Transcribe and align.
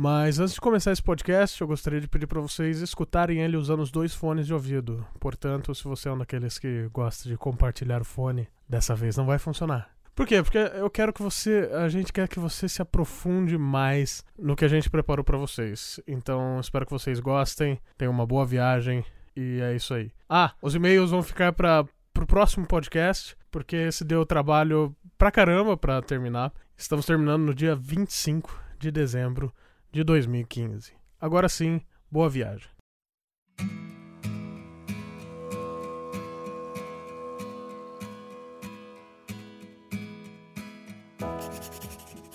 Mas 0.00 0.38
antes 0.38 0.54
de 0.54 0.60
começar 0.60 0.92
esse 0.92 1.02
podcast, 1.02 1.60
eu 1.60 1.66
gostaria 1.66 2.00
de 2.00 2.06
pedir 2.06 2.28
para 2.28 2.40
vocês 2.40 2.80
escutarem 2.80 3.40
ele 3.40 3.56
usando 3.56 3.80
os 3.80 3.90
dois 3.90 4.14
fones 4.14 4.46
de 4.46 4.54
ouvido. 4.54 5.04
Portanto, 5.18 5.74
se 5.74 5.82
você 5.82 6.08
é 6.08 6.12
um 6.12 6.18
daqueles 6.18 6.56
que 6.56 6.88
gosta 6.92 7.28
de 7.28 7.36
compartilhar 7.36 8.00
o 8.00 8.04
fone, 8.04 8.46
dessa 8.68 8.94
vez 8.94 9.16
não 9.16 9.26
vai 9.26 9.40
funcionar. 9.40 9.90
Por 10.14 10.24
quê? 10.24 10.40
Porque 10.40 10.56
eu 10.56 10.88
quero 10.88 11.12
que 11.12 11.20
você, 11.20 11.68
a 11.74 11.88
gente 11.88 12.12
quer 12.12 12.28
que 12.28 12.38
você 12.38 12.68
se 12.68 12.80
aprofunde 12.80 13.58
mais 13.58 14.24
no 14.38 14.54
que 14.54 14.64
a 14.64 14.68
gente 14.68 14.88
preparou 14.88 15.24
para 15.24 15.36
vocês. 15.36 15.98
Então, 16.06 16.60
espero 16.60 16.86
que 16.86 16.92
vocês 16.92 17.18
gostem, 17.18 17.80
tenham 17.96 18.12
uma 18.12 18.24
boa 18.24 18.46
viagem 18.46 19.04
e 19.34 19.58
é 19.60 19.74
isso 19.74 19.92
aí. 19.94 20.12
Ah, 20.28 20.52
os 20.62 20.76
e-mails 20.76 21.10
vão 21.10 21.24
ficar 21.24 21.52
para 21.52 21.84
pro 22.14 22.24
próximo 22.24 22.64
podcast, 22.68 23.36
porque 23.50 23.74
esse 23.74 24.04
deu 24.04 24.24
trabalho 24.24 24.94
pra 25.18 25.32
caramba 25.32 25.76
para 25.76 26.00
terminar. 26.00 26.52
Estamos 26.76 27.04
terminando 27.04 27.42
no 27.42 27.52
dia 27.52 27.74
25 27.74 28.62
de 28.78 28.92
dezembro 28.92 29.52
de 29.92 30.04
2015. 30.04 30.92
Agora 31.20 31.48
sim, 31.48 31.80
boa 32.10 32.28
viagem. 32.28 32.68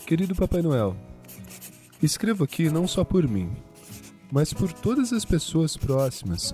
Querido 0.06 0.36
Papai 0.36 0.62
Noel, 0.62 0.96
escrevo 2.02 2.44
aqui 2.44 2.70
não 2.70 2.88
só 2.88 3.04
por 3.04 3.28
mim, 3.28 3.50
mas 4.32 4.54
por 4.54 4.72
todas 4.72 5.14
as 5.14 5.24
pessoas 5.24 5.78
próximas 5.78 6.54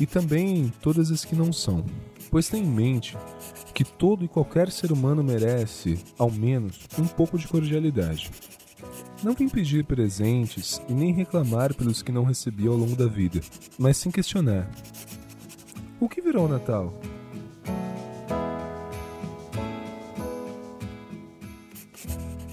e 0.00 0.06
também 0.06 0.72
todas 0.80 1.10
as 1.10 1.24
que 1.24 1.34
não 1.34 1.52
são, 1.52 1.84
pois 2.30 2.48
tenha 2.48 2.64
em 2.64 2.70
mente 2.70 3.16
que 3.74 3.84
todo 3.84 4.24
e 4.24 4.28
qualquer 4.28 4.70
ser 4.70 4.92
humano 4.92 5.22
merece, 5.22 5.98
ao 6.16 6.30
menos, 6.30 6.86
um 6.96 7.06
pouco 7.06 7.36
de 7.36 7.48
cordialidade. 7.48 8.30
Não 9.24 9.32
vim 9.32 9.48
pedir 9.48 9.84
presentes 9.84 10.82
e 10.86 10.92
nem 10.92 11.10
reclamar 11.10 11.72
pelos 11.72 12.02
que 12.02 12.12
não 12.12 12.24
recebi 12.24 12.68
ao 12.68 12.76
longo 12.76 12.94
da 12.94 13.06
vida, 13.06 13.40
mas 13.78 13.96
sim 13.96 14.10
questionar: 14.10 14.70
o 15.98 16.06
que 16.06 16.20
virou 16.20 16.44
o 16.44 16.48
Natal? 16.48 16.92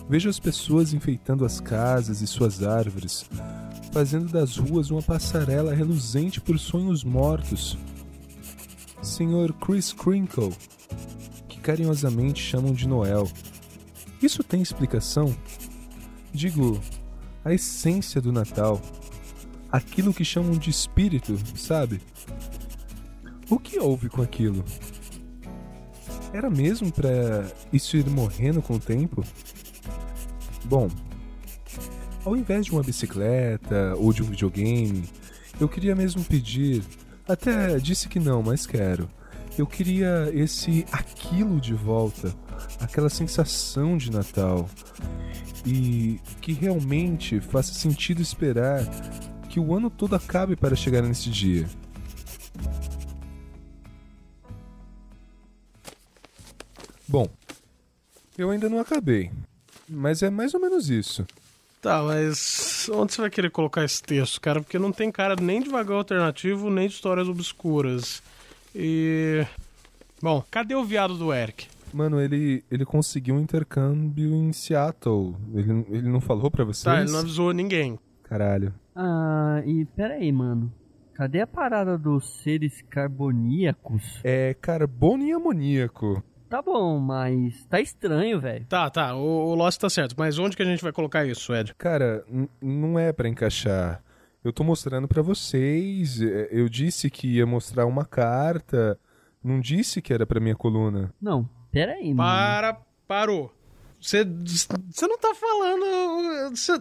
Vejo 0.08 0.30
as 0.30 0.40
pessoas 0.40 0.94
enfeitando 0.94 1.44
as 1.44 1.59
casas 1.59 2.22
e 2.22 2.28
suas 2.28 2.64
árvores, 2.64 3.26
fazendo 3.92 4.31
das 4.31 4.56
ruas 4.56 4.90
uma 4.90 5.02
passarela 5.02 5.74
reluzente 5.74 6.40
por 6.40 6.58
sonhos 6.58 7.03
mortos. 7.03 7.78
Senhor 9.02 9.52
Chris 9.56 9.92
Crinkle, 9.92 10.53
que 11.50 11.59
carinhosamente 11.59 12.42
chamam 12.42 12.74
de 12.74 12.88
Noel. 12.88 13.30
Isso 14.22 14.42
tem 14.42 14.62
explicação? 14.62 15.36
Digo, 16.34 16.80
a 17.44 17.54
essência 17.54 18.22
do 18.22 18.32
Natal. 18.32 18.82
Aquilo 19.72 20.14
que 20.14 20.26
chamam 20.26 20.58
de 20.58 20.70
espírito, 20.70 21.38
sabe? 21.56 22.02
O 23.50 23.58
que 23.60 23.80
houve 23.80 24.10
com 24.10 24.22
aquilo? 24.22 24.64
Era 26.34 26.50
mesmo 26.50 26.92
para 26.92 27.46
isso 27.72 27.98
ir 27.98 28.09
morrendo 28.09 28.62
com 28.62 28.76
o 28.76 28.80
tempo? 28.80 29.24
Bom, 30.66 30.90
ao 32.24 32.38
invés 32.38 32.66
de 32.66 32.72
uma 32.72 32.84
bicicleta 32.84 33.96
ou 33.98 34.14
de 34.14 34.24
um 34.24 34.28
videogame, 34.28 35.04
eu 35.59 35.68
queria 35.68 35.96
mesmo 35.96 36.24
pedir. 36.24 36.84
Até 37.28 37.78
disse 37.78 38.08
que 38.08 38.20
não, 38.20 38.42
mas 38.42 38.66
quero. 38.66 39.09
Eu 39.58 39.68
queria 39.68 40.32
esse 40.34 40.86
aquilo 40.92 41.59
de 41.59 41.74
volta, 41.74 42.34
aquela 42.80 43.09
sensação 43.09 43.98
de 43.98 44.09
Natal. 44.09 44.70
E 45.66 46.20
que 46.42 46.54
realmente 46.54 47.40
faça 47.40 47.73
sentido 47.73 48.22
esperar 48.22 48.84
que 49.50 49.59
o 49.59 49.76
ano 49.76 49.90
todo 49.90 50.16
acabe 50.16 50.56
para 50.56 50.76
chegar 50.76 51.02
nesse 51.02 51.30
dia. 51.30 51.68
Bom, 57.08 57.28
eu 58.38 58.50
ainda 58.50 58.69
não 58.69 58.80
acabei, 58.80 59.30
mas 59.88 60.24
é 60.24 60.30
mais 60.30 60.53
ou 60.53 60.62
menos 60.62 60.90
isso. 60.90 61.25
Tá, 61.81 62.02
mas 62.03 62.88
onde 62.94 63.13
você 63.13 63.22
vai 63.22 63.30
querer 63.30 63.50
colocar 63.50 63.84
esse 63.84 64.02
texto, 64.02 64.40
cara? 64.40 64.62
Porque 64.62 64.80
não 64.80 64.91
tem 64.91 65.12
cara 65.12 65.36
nem 65.36 65.62
de 65.62 65.69
vagão 65.69 65.97
alternativo, 65.97 66.69
nem 66.69 66.88
de 66.88 66.94
histórias 66.94 67.28
obscuras. 67.28 68.22
E. 68.74 69.46
Bom, 70.22 70.44
cadê 70.50 70.75
o 70.75 70.86
viado 70.86 71.18
do 71.18 71.34
Eric? 71.34 71.68
Mano, 71.94 72.19
ele, 72.22 72.63
ele 72.72 72.85
conseguiu 72.85 73.35
um 73.35 73.40
intercâmbio 73.40 74.34
em 74.34 74.52
Seattle. 74.53 75.35
Ele, 75.53 75.85
ele 75.90 76.09
não 76.09 76.22
falou 76.22 76.50
pra 76.50 76.63
vocês? 76.63 76.84
Tá, 76.84 77.02
ele 77.02 77.12
não 77.12 77.19
avisou 77.19 77.52
ninguém. 77.53 78.00
Caralho. 78.24 78.74
Ah, 78.96 79.62
e 79.66 79.85
peraí, 79.85 80.31
mano. 80.31 80.72
Cadê 81.13 81.41
a 81.41 81.47
parada 81.47 81.97
dos 81.97 82.41
seres 82.41 82.81
carboníacos? 82.90 84.19
É 84.24 84.53
carbono 84.56 85.24
e 85.24 85.31
amoníaco. 85.31 86.24
Tá 86.50 86.62
bom, 86.62 87.00
mas 87.00 87.63
tá 87.66 87.80
estranho, 87.80 88.40
velho. 88.40 88.66
Tá, 88.68 88.90
tá, 88.90 89.16
o, 89.16 89.51
o 89.51 89.56
Lost 89.56 89.80
tá 89.80 89.90
certo, 89.90 90.16
mas 90.18 90.38
onde 90.38 90.56
que 90.57 90.62
a 90.63 90.66
gente 90.66 90.84
vai 90.84 90.91
colocar 90.91 91.25
isso, 91.25 91.53
Ed? 91.53 91.74
Cara, 91.78 92.25
não 92.62 93.00
é 93.00 93.13
pra 93.13 93.30
encaixar. 93.30 94.03
Eu 94.44 94.51
tô 94.51 94.63
mostrando 94.63 95.07
pra 95.07 95.22
vocês. 95.22 96.22
é, 96.22 96.50
Eu 96.51 96.68
disse 96.68 97.09
que 97.09 97.35
ia 97.38 97.46
mostrar 97.46 97.85
uma 97.85 98.03
carta. 98.03 99.00
Não 99.44 99.59
disse 99.59 100.01
que 100.01 100.12
era 100.13 100.25
pra 100.25 100.40
minha 100.40 100.56
coluna. 100.56 101.13
Não, 101.22 101.47
peraí, 101.72 102.14
mano. 102.14 102.30
Para, 102.30 102.78
parou. 103.08 103.54
Você 104.00 104.24
você 104.26 105.08
não 105.08 105.18
tá 105.18 105.34
falando. 105.36 106.56
Você, 106.56 106.74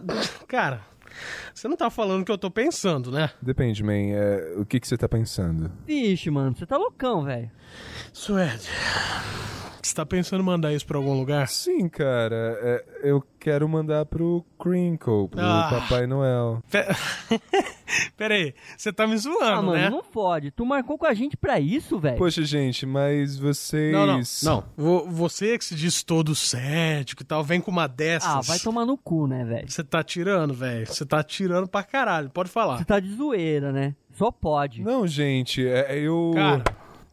cara, 0.47 0.81
você 1.53 1.67
não 1.67 1.77
tá 1.77 1.89
falando 1.89 2.21
o 2.21 2.25
que 2.25 2.31
eu 2.31 2.37
tô 2.37 2.49
pensando, 2.49 3.11
né? 3.11 3.29
Depende, 3.41 3.83
man. 3.83 3.93
é, 3.93 4.55
o 4.57 4.65
que, 4.65 4.79
que 4.79 4.87
você 4.87 4.97
tá 4.97 5.07
pensando? 5.07 5.71
Vixe, 5.85 6.31
mano, 6.31 6.55
você 6.55 6.65
tá 6.65 6.77
loucão, 6.77 7.23
velho. 7.23 7.51
Suede, 8.11 8.67
você 9.87 9.95
tá 9.95 10.05
pensando 10.05 10.41
em 10.41 10.45
mandar 10.45 10.73
isso 10.73 10.85
pra 10.85 10.97
algum 10.97 11.13
lugar? 11.17 11.47
Sim, 11.47 11.87
cara. 11.89 12.57
é, 12.61 12.85
eu 13.03 13.23
quero 13.39 13.67
mandar 13.67 14.05
pro 14.05 14.45
Crinkle, 14.59 15.27
pro 15.29 15.39
Ah. 15.39 15.67
Papai 15.71 16.05
Noel. 16.07 16.61
Pe- 16.69 16.85
Pera 18.15 18.35
aí, 18.35 18.53
você 18.77 18.93
tá 18.93 19.05
me 19.07 19.17
zoando, 19.17 19.43
Ah, 19.43 19.55
mano, 19.61 19.71
né? 19.73 19.89
não 19.89 20.03
fode. 20.03 20.51
Tu 20.51 20.65
marcou 20.65 20.97
com 20.97 21.05
a 21.05 21.13
gente 21.13 21.35
pra 21.35 21.59
isso, 21.59 21.99
velho. 21.99 22.17
Poxa, 22.17 22.43
gente, 22.43 22.85
mas 22.85 23.37
vocês. 23.37 23.91
Não, 23.91 24.05
não, 24.05 24.21
não. 24.43 24.63
Vo- 24.77 25.05
Você 25.09 25.57
que 25.57 25.65
se 25.65 25.75
diz 25.75 26.03
todo 26.03 26.33
cético 26.35 27.23
e 27.23 27.25
tal, 27.25 27.43
vem 27.43 27.59
com 27.59 27.71
uma 27.71 27.87
dessas. 27.87 28.29
Ah, 28.29 28.41
vai 28.41 28.59
tomar 28.59 28.85
no 28.85 28.97
cu, 28.97 29.27
né, 29.27 29.43
velho? 29.43 29.69
Você 29.69 29.83
tá 29.83 30.03
tirando, 30.03 30.53
velho. 30.53 30.87
Você 30.87 31.05
tá 31.05 31.21
tirando 31.23 31.67
pra 31.67 31.83
caralho. 31.83 32.29
Pode 32.29 32.49
falar. 32.49 32.77
Você 32.77 32.85
tá 32.85 32.99
de 32.99 33.13
zoeira, 33.13 33.71
né? 33.71 33.93
Só 34.13 34.29
pode. 34.31 34.81
Não, 34.83 35.05
gente, 35.07 35.65
é, 35.65 35.97
eu. 35.97 36.31
Cara, 36.35 36.63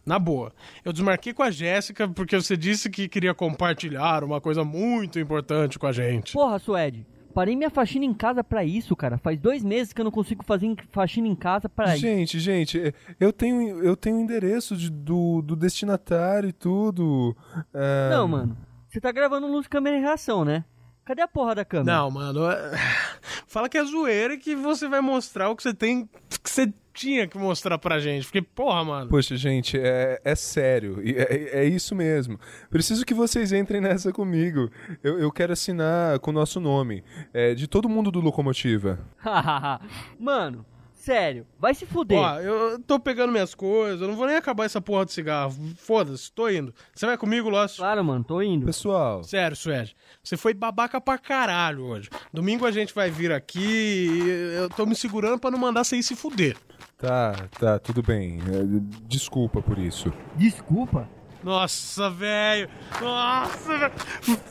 na 0.08 0.19
boa. 0.19 0.52
Eu 0.84 0.92
desmarquei 0.92 1.32
com 1.32 1.42
a 1.42 1.50
Jéssica 1.50 2.08
porque 2.08 2.34
você 2.34 2.56
disse 2.56 2.88
que 2.91 3.08
queria 3.08 3.34
compartilhar 3.34 4.24
uma 4.24 4.41
coisa 4.41 4.64
muito 4.64 5.19
importante 5.20 5.78
com 5.78 5.86
a 5.86 5.92
gente. 5.92 6.32
Porra, 6.32 6.58
Suede. 6.58 7.06
Parei 7.34 7.54
minha 7.54 7.70
faxina 7.70 8.04
em 8.04 8.14
casa 8.14 8.42
pra 8.42 8.64
isso, 8.64 8.96
cara. 8.96 9.16
Faz 9.19 9.38
dois 9.38 9.62
meses 9.62 9.92
que 9.92 10.00
eu 10.00 10.04
não 10.04 10.10
consigo 10.10 10.42
fazer 10.42 10.74
faxina 10.91 11.28
em 11.28 11.36
casa 11.36 11.69
pra 11.69 11.92
isso. 11.92 12.00
Gente, 12.00 12.41
gente, 12.41 12.80
é, 12.80 12.92
eu 13.20 13.32
tenho 13.32 13.80
eu 13.84 13.94
tenho 13.96 14.16
o 14.16 14.20
endereço 14.20 14.76
de- 14.76 14.91
do, 14.91 15.41
do 15.42 15.54
destinatário 15.54 16.48
e 16.48 16.52
tudo. 16.52 17.36
é, 17.72 18.10
Não, 18.10 18.26
mano. 18.26 18.56
Você 18.88 19.00
tá 19.00 19.12
gravando 19.12 19.46
luz, 19.46 19.69
câmera 19.69 19.98
e 19.98 20.00
reação, 20.00 20.44
né? 20.44 20.64
Cadê 21.04 21.22
a 21.22 21.28
porra 21.28 21.54
da 21.54 21.64
câmera? 21.64 21.96
Não, 21.98 22.10
mano. 22.10 22.50
é- 22.50 22.72
Fala 23.46 23.69
que 23.69 23.78
é 23.78 23.84
zoeira 23.84 24.34
e 24.34 24.38
que 24.38 24.56
você 24.56 24.88
vai 24.88 25.00
mostrar 25.00 25.48
o 25.50 25.54
que 25.56 25.62
você 25.62 25.72
tem. 25.75 26.06
que 26.42 26.50
você 26.50 26.72
tinha 26.98 27.28
que 27.28 27.38
mostrar 27.38 27.78
pra 27.78 28.00
gente. 28.00 28.25
Porque, 28.25 28.42
porra, 28.42 28.84
mano. 28.84 29.09
Poxa, 29.09 29.36
gente, 29.36 29.78
é, 29.78 30.20
é 30.25 30.34
sério. 30.34 31.00
É, 31.04 31.60
é 31.60 31.64
isso 31.64 31.94
mesmo. 31.94 32.38
Preciso 32.69 33.06
que 33.06 33.14
vocês 33.14 33.53
entrem 33.53 33.81
nessa 33.81 34.12
comigo. 34.12 34.69
Eu, 35.03 35.19
eu 35.19 35.31
quero 35.31 35.53
assinar 35.53 36.19
com 36.19 36.31
o 36.31 36.34
nosso 36.34 36.58
nome. 36.58 37.04
É, 37.32 37.54
de 37.54 37.69
todo 37.69 37.88
mundo 37.88 38.10
do 38.10 38.20
Locomotiva. 38.20 38.98
Mano, 40.19 40.67
sério, 40.93 41.46
vai 41.58 41.73
se 41.73 41.87
fuder. 41.87 42.19
Ó, 42.19 42.40
eu 42.40 42.78
tô 42.81 42.99
pegando 42.99 43.31
minhas 43.31 43.55
coisas, 43.55 44.00
eu 44.00 44.08
não 44.08 44.17
vou 44.17 44.26
nem 44.26 44.37
acabar 44.37 44.64
essa 44.64 44.81
porra 44.81 45.06
de 45.06 45.12
cigarro. 45.12 45.55
Foda-se, 45.76 46.32
tô 46.32 46.49
indo. 46.49 46.75
Você 46.94 47.06
vai 47.06 47.17
comigo, 47.17 47.49
Lost? 47.49 47.76
Claro, 47.76 48.05
mano, 48.05 48.25
tô 48.25 48.43
indo. 48.43 48.67
Pessoal, 48.67 49.23
Sério, 49.23 49.56
Suede, 49.56 49.96
você 50.23 50.37
foi 50.37 50.52
babaca 50.52 51.00
pra 51.00 51.17
caralho 51.17 51.84
hoje. 51.84 52.11
Domingo 52.32 52.67
a 52.67 52.73
gente 52.73 52.93
vai 52.93 53.08
vir 53.08 53.31
aqui 53.31 53.61
e 53.61 54.56
eu 54.56 54.69
tô 54.69 54.84
me 54.84 54.96
segurando 54.96 55.38
pra 55.38 55.50
não 55.50 55.58
mandar 55.58 55.84
você 55.84 55.96
ir 55.96 56.02
se 56.02 56.17
fuder. 56.17 56.56
Tá, 56.99 57.33
tá, 57.59 57.79
tudo 57.79 58.03
bem. 58.03 58.39
É, 58.41 59.06
desculpa 59.06 59.62
por 59.62 59.79
isso. 59.79 60.12
Desculpa. 60.37 61.09
Nossa, 61.43 62.11
velho. 62.11 62.69
Nossa, 63.00 63.79
velho. 63.79 63.93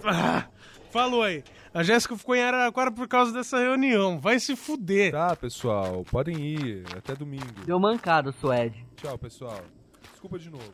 Ah, 0.06 0.46
Falou 0.90 1.22
aí. 1.24 1.44
A 1.74 1.84
Jéssica 1.84 2.18
ficou 2.18 2.34
em 2.34 2.42
Araraquara 2.42 2.92
por 2.92 3.08
causa 3.08 3.32
dessa 3.32 3.60
reunião. 3.60 4.20
Vai 4.20 4.40
se 4.40 4.56
fuder. 4.56 5.12
Tá, 5.12 5.36
pessoal, 5.36 6.04
podem 6.10 6.36
ir. 6.40 6.86
Até 6.98 7.14
domingo. 7.14 7.46
Deu 7.66 7.80
mancada, 7.80 8.32
Suede. 8.32 8.84
Tchau, 8.96 9.18
pessoal. 9.18 9.62
Desculpa 10.12 10.40
de 10.40 10.50
novo. 10.50 10.72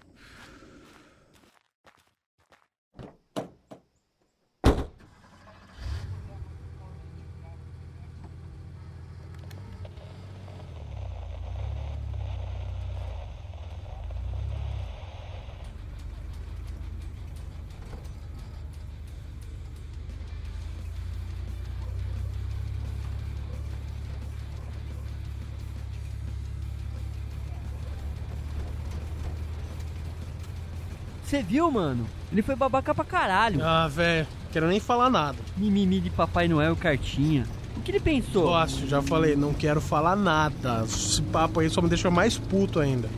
Você 31.34 31.42
viu, 31.42 31.72
mano? 31.72 32.06
Ele 32.32 32.44
foi 32.44 32.56
babaca 32.56 32.94
pra 32.94 33.04
caralho. 33.04 33.60
Ah, 33.66 33.88
velho, 33.88 34.28
quero 34.52 34.68
nem 34.68 34.80
falar 34.80 35.10
nada. 35.10 35.40
Mimimi 35.58 36.00
de 36.00 36.12
Papai 36.12 36.48
Noel 36.48 36.76
cartinha. 36.76 37.44
O 37.76 37.82
que 37.82 37.90
ele 37.90 38.00
pensou? 38.00 38.52
Nossa, 38.52 38.86
já 38.86 39.02
falei, 39.02 39.36
não 39.36 39.52
quero 39.52 39.82
falar 39.82 40.16
nada. 40.16 40.84
Esse 40.86 41.24
papo 41.24 41.60
aí 41.60 41.72
só 41.72 41.82
me 41.82 41.90
deixa 41.90 42.12
mais 42.12 42.38
puto 42.38 42.80
ainda. 42.80 43.10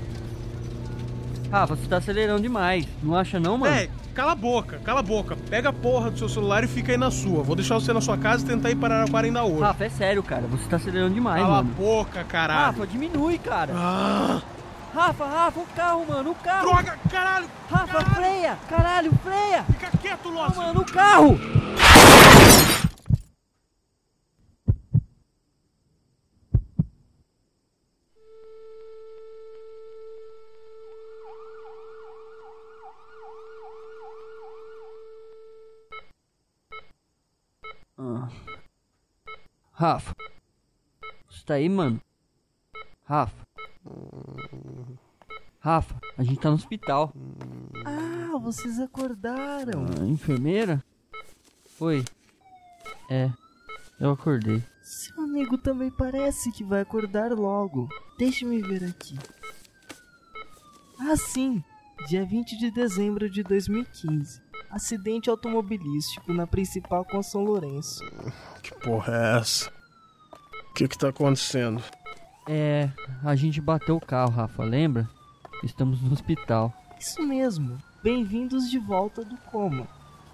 Rafa, 1.51 1.75
você 1.75 1.87
tá 1.89 1.97
acelerando 1.97 2.41
demais. 2.41 2.87
Não 3.03 3.17
acha 3.17 3.37
não, 3.37 3.57
mano? 3.57 3.75
É, 3.75 3.89
cala 4.13 4.31
a 4.31 4.35
boca, 4.35 4.79
cala 4.81 5.01
a 5.01 5.03
boca. 5.03 5.35
Pega 5.49 5.67
a 5.67 5.73
porra 5.73 6.09
do 6.09 6.17
seu 6.17 6.29
celular 6.29 6.63
e 6.63 6.67
fica 6.67 6.93
aí 6.93 6.97
na 6.97 7.11
sua. 7.11 7.43
Vou 7.43 7.53
deixar 7.53 7.75
você 7.75 7.91
na 7.91 7.99
sua 7.99 8.17
casa 8.17 8.45
e 8.45 8.47
tentar 8.47 8.71
ir 8.71 8.77
para 8.77 8.95
Araraquara 8.95 9.27
ainda 9.27 9.43
hoje. 9.43 9.59
Rafa, 9.59 9.83
é 9.83 9.89
sério, 9.89 10.23
cara. 10.23 10.43
Você 10.47 10.69
tá 10.69 10.77
acelerando 10.77 11.13
demais, 11.13 11.41
cala 11.43 11.61
mano. 11.61 11.69
a 11.69 11.81
boca, 11.81 12.23
caralho. 12.23 12.77
Rafa, 12.77 12.87
diminui, 12.87 13.37
cara. 13.39 13.73
Ah, 13.75 14.41
Rafa, 14.95 15.25
Rafa, 15.25 15.59
o 15.59 15.67
carro, 15.75 16.05
mano, 16.07 16.31
o 16.31 16.35
carro. 16.35 16.67
droga, 16.67 16.97
caralho. 17.11 17.49
Rafa, 17.69 17.85
caralho. 17.85 18.15
freia. 18.15 18.59
Caralho, 18.69 19.11
freia. 19.17 19.63
Fica 19.65 19.97
quieto, 19.97 20.29
Lost. 20.29 20.55
mano, 20.55 20.79
o 20.79 20.85
carro. 20.85 21.37
Ah. 37.97 38.29
Rafa. 39.73 40.15
Você 41.29 41.43
tá 41.45 41.55
aí, 41.55 41.67
mano? 41.67 41.99
Rafa. 43.03 43.44
Rafa, 45.65 45.99
a 46.15 46.21
gente 46.21 46.39
tá 46.39 46.49
no 46.49 46.55
hospital. 46.57 47.11
Ah, 47.83 48.37
vocês 48.37 48.79
acordaram. 48.79 49.87
Ah, 49.99 50.05
enfermeira? 50.05 50.85
Oi. 51.79 52.05
É, 53.09 53.31
eu 53.99 54.11
acordei. 54.11 54.61
Seu 54.83 55.23
amigo 55.23 55.57
também 55.57 55.89
parece 55.89 56.51
que 56.51 56.63
vai 56.63 56.81
acordar 56.81 57.31
logo. 57.31 57.89
Deixe-me 58.15 58.61
ver 58.61 58.83
aqui. 58.83 59.17
Ah, 60.99 61.17
sim. 61.17 61.63
Dia 62.07 62.23
20 62.23 62.59
de 62.59 62.69
dezembro 62.69 63.27
de 63.27 63.41
2015. 63.41 64.39
Acidente 64.69 65.31
automobilístico 65.31 66.31
na 66.31 66.45
principal 66.45 67.03
com 67.03 67.23
São 67.23 67.43
Lourenço. 67.43 68.05
Que 68.61 68.71
porra 68.81 69.15
é 69.15 69.39
essa? 69.39 69.71
O 70.69 70.73
que 70.75 70.87
que 70.87 70.95
tá 70.95 71.09
acontecendo? 71.09 71.81
É, 72.47 72.91
a 73.23 73.35
gente 73.35 73.59
bateu 73.59 73.95
o 73.95 74.05
carro, 74.05 74.29
Rafa, 74.29 74.63
lembra? 74.63 75.09
Estamos 75.63 76.01
no 76.01 76.11
hospital. 76.13 76.73
Isso 76.99 77.21
mesmo. 77.23 77.77
Bem-vindos 78.03 78.69
de 78.69 78.77
volta 78.79 79.23
do 79.23 79.35
coma. 79.37 79.87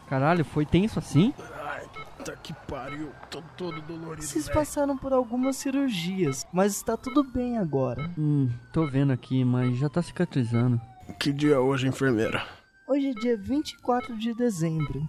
Caralho, 0.07 0.43
foi 0.43 0.65
tenso 0.65 0.99
assim? 0.99 1.33
Ai, 1.63 1.85
puta 2.17 2.35
que 2.43 2.53
pariu. 2.67 3.11
Tô 3.29 3.41
todo 3.55 3.81
dolorido, 3.81 4.25
Vocês 4.25 4.49
passaram 4.49 4.97
por 4.97 5.13
algumas 5.13 5.55
cirurgias, 5.55 6.45
mas 6.51 6.75
está 6.75 6.97
tudo 6.97 7.23
bem 7.23 7.57
agora. 7.57 8.11
Hum, 8.17 8.49
tô 8.73 8.85
vendo 8.85 9.13
aqui, 9.13 9.45
mas 9.45 9.77
já 9.77 9.87
tá 9.89 10.01
cicatrizando. 10.01 10.79
Que 11.19 11.31
dia 11.31 11.55
é 11.55 11.59
hoje, 11.59 11.87
enfermeira? 11.87 12.45
Hoje 12.87 13.09
é 13.09 13.13
dia 13.13 13.37
24 13.37 14.17
de 14.17 14.33
dezembro. 14.33 15.07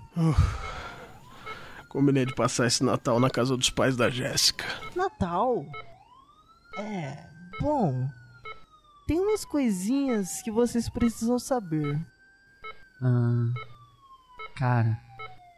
Combinei 1.89 2.25
de 2.25 2.35
passar 2.35 2.67
esse 2.67 2.85
Natal 2.85 3.19
na 3.19 3.29
casa 3.29 3.57
dos 3.57 3.71
pais 3.71 3.97
da 3.97 4.09
Jéssica. 4.09 4.65
Natal? 4.95 5.67
É, 6.79 7.27
bom. 7.61 8.09
Tem 9.07 9.19
umas 9.21 9.45
coisinhas 9.45 10.41
que 10.43 10.51
vocês 10.51 10.89
precisam 10.89 11.39
saber. 11.39 11.99
Ah. 13.01 13.49
Cara, 14.57 14.99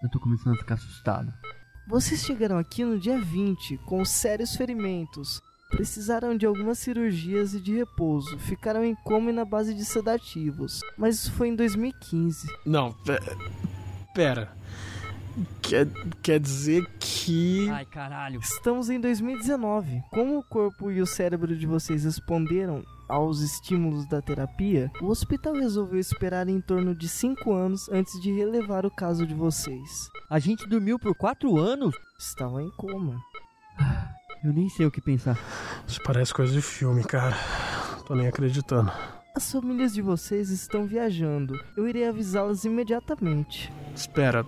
eu 0.02 0.08
tô 0.10 0.18
começando 0.18 0.54
a 0.54 0.58
ficar 0.58 0.74
assustado. 0.74 1.32
Vocês 1.86 2.22
chegaram 2.22 2.56
aqui 2.58 2.84
no 2.84 2.98
dia 2.98 3.18
20 3.20 3.76
com 3.78 4.04
sérios 4.04 4.56
ferimentos. 4.56 5.42
Precisaram 5.70 6.36
de 6.36 6.46
algumas 6.46 6.78
cirurgias 6.78 7.52
e 7.52 7.60
de 7.60 7.74
repouso. 7.74 8.38
Ficaram 8.38 8.84
em 8.84 8.94
coma 8.94 9.30
e 9.30 9.34
na 9.34 9.44
base 9.44 9.74
de 9.74 9.84
sedativos. 9.84 10.80
Mas 10.96 11.16
isso 11.16 11.32
foi 11.32 11.48
em 11.48 11.56
2015. 11.56 12.46
Não, 12.64 12.92
pe- 12.92 13.18
pera. 14.14 14.56
Quer, 15.60 15.88
quer 16.22 16.38
dizer 16.38 16.86
que. 17.00 17.68
Ai, 17.68 17.84
caralho. 17.84 18.38
Estamos 18.40 18.88
em 18.88 19.00
2019. 19.00 20.00
Como 20.10 20.38
o 20.38 20.42
corpo 20.44 20.90
e 20.92 21.02
o 21.02 21.06
cérebro 21.06 21.56
de 21.56 21.66
vocês 21.66 22.04
responderam 22.04 22.84
aos 23.08 23.40
estímulos 23.40 24.06
da 24.06 24.20
terapia, 24.20 24.90
o 25.00 25.06
hospital 25.06 25.54
resolveu 25.54 25.98
esperar 25.98 26.48
em 26.48 26.60
torno 26.60 26.94
de 26.94 27.08
5 27.08 27.52
anos 27.52 27.88
antes 27.90 28.20
de 28.20 28.32
relevar 28.32 28.86
o 28.86 28.90
caso 28.90 29.26
de 29.26 29.34
vocês. 29.34 30.08
A 30.30 30.38
gente 30.38 30.68
dormiu 30.68 30.98
por 30.98 31.14
quatro 31.14 31.58
anos? 31.58 31.94
Estavam 32.18 32.60
em 32.60 32.70
coma. 32.70 33.20
Eu 34.44 34.52
nem 34.52 34.68
sei 34.68 34.86
o 34.86 34.90
que 34.90 35.00
pensar. 35.00 35.38
Isso 35.86 36.00
parece 36.04 36.34
coisa 36.34 36.52
de 36.52 36.60
filme, 36.60 37.02
cara. 37.02 37.36
Tô 38.06 38.14
nem 38.14 38.26
acreditando. 38.26 38.92
As 39.34 39.50
famílias 39.50 39.92
de 39.92 40.02
vocês 40.02 40.50
estão 40.50 40.86
viajando. 40.86 41.58
Eu 41.76 41.88
irei 41.88 42.06
avisá-las 42.06 42.64
imediatamente. 42.64 43.72
Espera. 43.94 44.46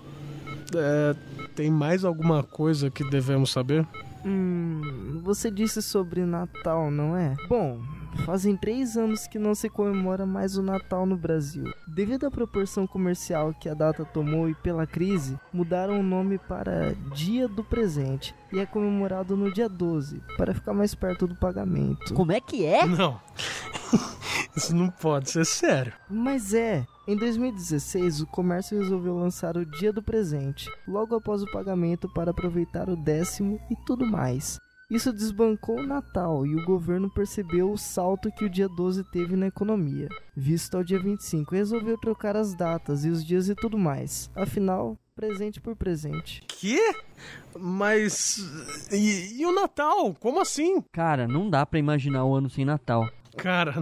É, 0.74 1.14
tem 1.54 1.70
mais 1.70 2.04
alguma 2.04 2.42
coisa 2.42 2.90
que 2.90 3.08
devemos 3.08 3.50
saber? 3.50 3.86
Hum, 4.24 5.20
você 5.22 5.50
disse 5.50 5.80
sobre 5.80 6.24
Natal, 6.24 6.90
não 6.90 7.16
é? 7.16 7.34
Bom, 7.48 7.80
fazem 8.16 8.56
três 8.56 8.96
anos 8.96 9.26
que 9.26 9.38
não 9.38 9.54
se 9.54 9.68
comemora 9.68 10.24
mais 10.24 10.56
o 10.56 10.62
Natal 10.62 11.06
no 11.06 11.16
Brasil. 11.16 11.64
Devido 11.86 12.26
à 12.26 12.30
proporção 12.30 12.86
comercial 12.86 13.54
que 13.54 13.68
a 13.68 13.74
data 13.74 14.04
tomou 14.04 14.48
e 14.48 14.54
pela 14.54 14.86
crise, 14.86 15.38
mudaram 15.52 16.00
o 16.00 16.02
nome 16.02 16.38
para 16.38 16.94
Dia 17.14 17.46
do 17.46 17.62
Presente 17.62 18.34
e 18.52 18.58
é 18.58 18.66
comemorado 18.66 19.36
no 19.36 19.52
dia 19.52 19.68
12, 19.68 20.22
para 20.36 20.54
ficar 20.54 20.72
mais 20.72 20.94
perto 20.94 21.26
do 21.26 21.34
pagamento. 21.34 22.14
Como 22.14 22.32
é 22.32 22.40
que 22.40 22.64
é? 22.64 22.86
Não. 22.86 23.20
Isso 24.56 24.74
não 24.74 24.88
pode 24.88 25.30
ser 25.30 25.44
sério. 25.44 25.92
Mas 26.08 26.54
é, 26.54 26.86
em 27.06 27.16
2016 27.16 28.22
o 28.22 28.26
comércio 28.26 28.78
resolveu 28.78 29.16
lançar 29.16 29.56
o 29.56 29.66
Dia 29.66 29.92
do 29.92 30.02
Presente, 30.02 30.70
logo 30.88 31.14
após 31.14 31.42
o 31.42 31.50
pagamento 31.50 32.08
para 32.08 32.30
aproveitar 32.30 32.88
o 32.88 32.96
décimo 32.96 33.60
e 33.70 33.76
tudo 33.84 34.06
mais. 34.06 34.58
Isso 34.88 35.12
desbancou 35.12 35.80
o 35.80 35.86
Natal 35.86 36.46
e 36.46 36.54
o 36.54 36.64
governo 36.64 37.10
percebeu 37.10 37.72
o 37.72 37.76
salto 37.76 38.30
que 38.30 38.44
o 38.44 38.50
dia 38.50 38.68
12 38.68 39.02
teve 39.10 39.34
na 39.34 39.48
economia. 39.48 40.08
Visto 40.34 40.76
ao 40.76 40.84
dia 40.84 40.98
25, 41.00 41.52
resolveu 41.52 41.98
trocar 41.98 42.36
as 42.36 42.54
datas 42.54 43.04
e 43.04 43.10
os 43.10 43.24
dias 43.24 43.48
e 43.48 43.54
tudo 43.56 43.76
mais. 43.76 44.30
Afinal, 44.32 44.96
presente 45.16 45.60
por 45.60 45.74
presente. 45.74 46.40
Quê? 46.46 46.94
Mas. 47.58 48.38
E, 48.92 49.40
e 49.40 49.44
o 49.44 49.52
Natal? 49.52 50.14
Como 50.20 50.40
assim? 50.40 50.80
Cara, 50.92 51.26
não 51.26 51.50
dá 51.50 51.66
pra 51.66 51.80
imaginar 51.80 52.24
o 52.24 52.34
ano 52.34 52.48
sem 52.48 52.64
Natal. 52.64 53.08
Cara, 53.36 53.74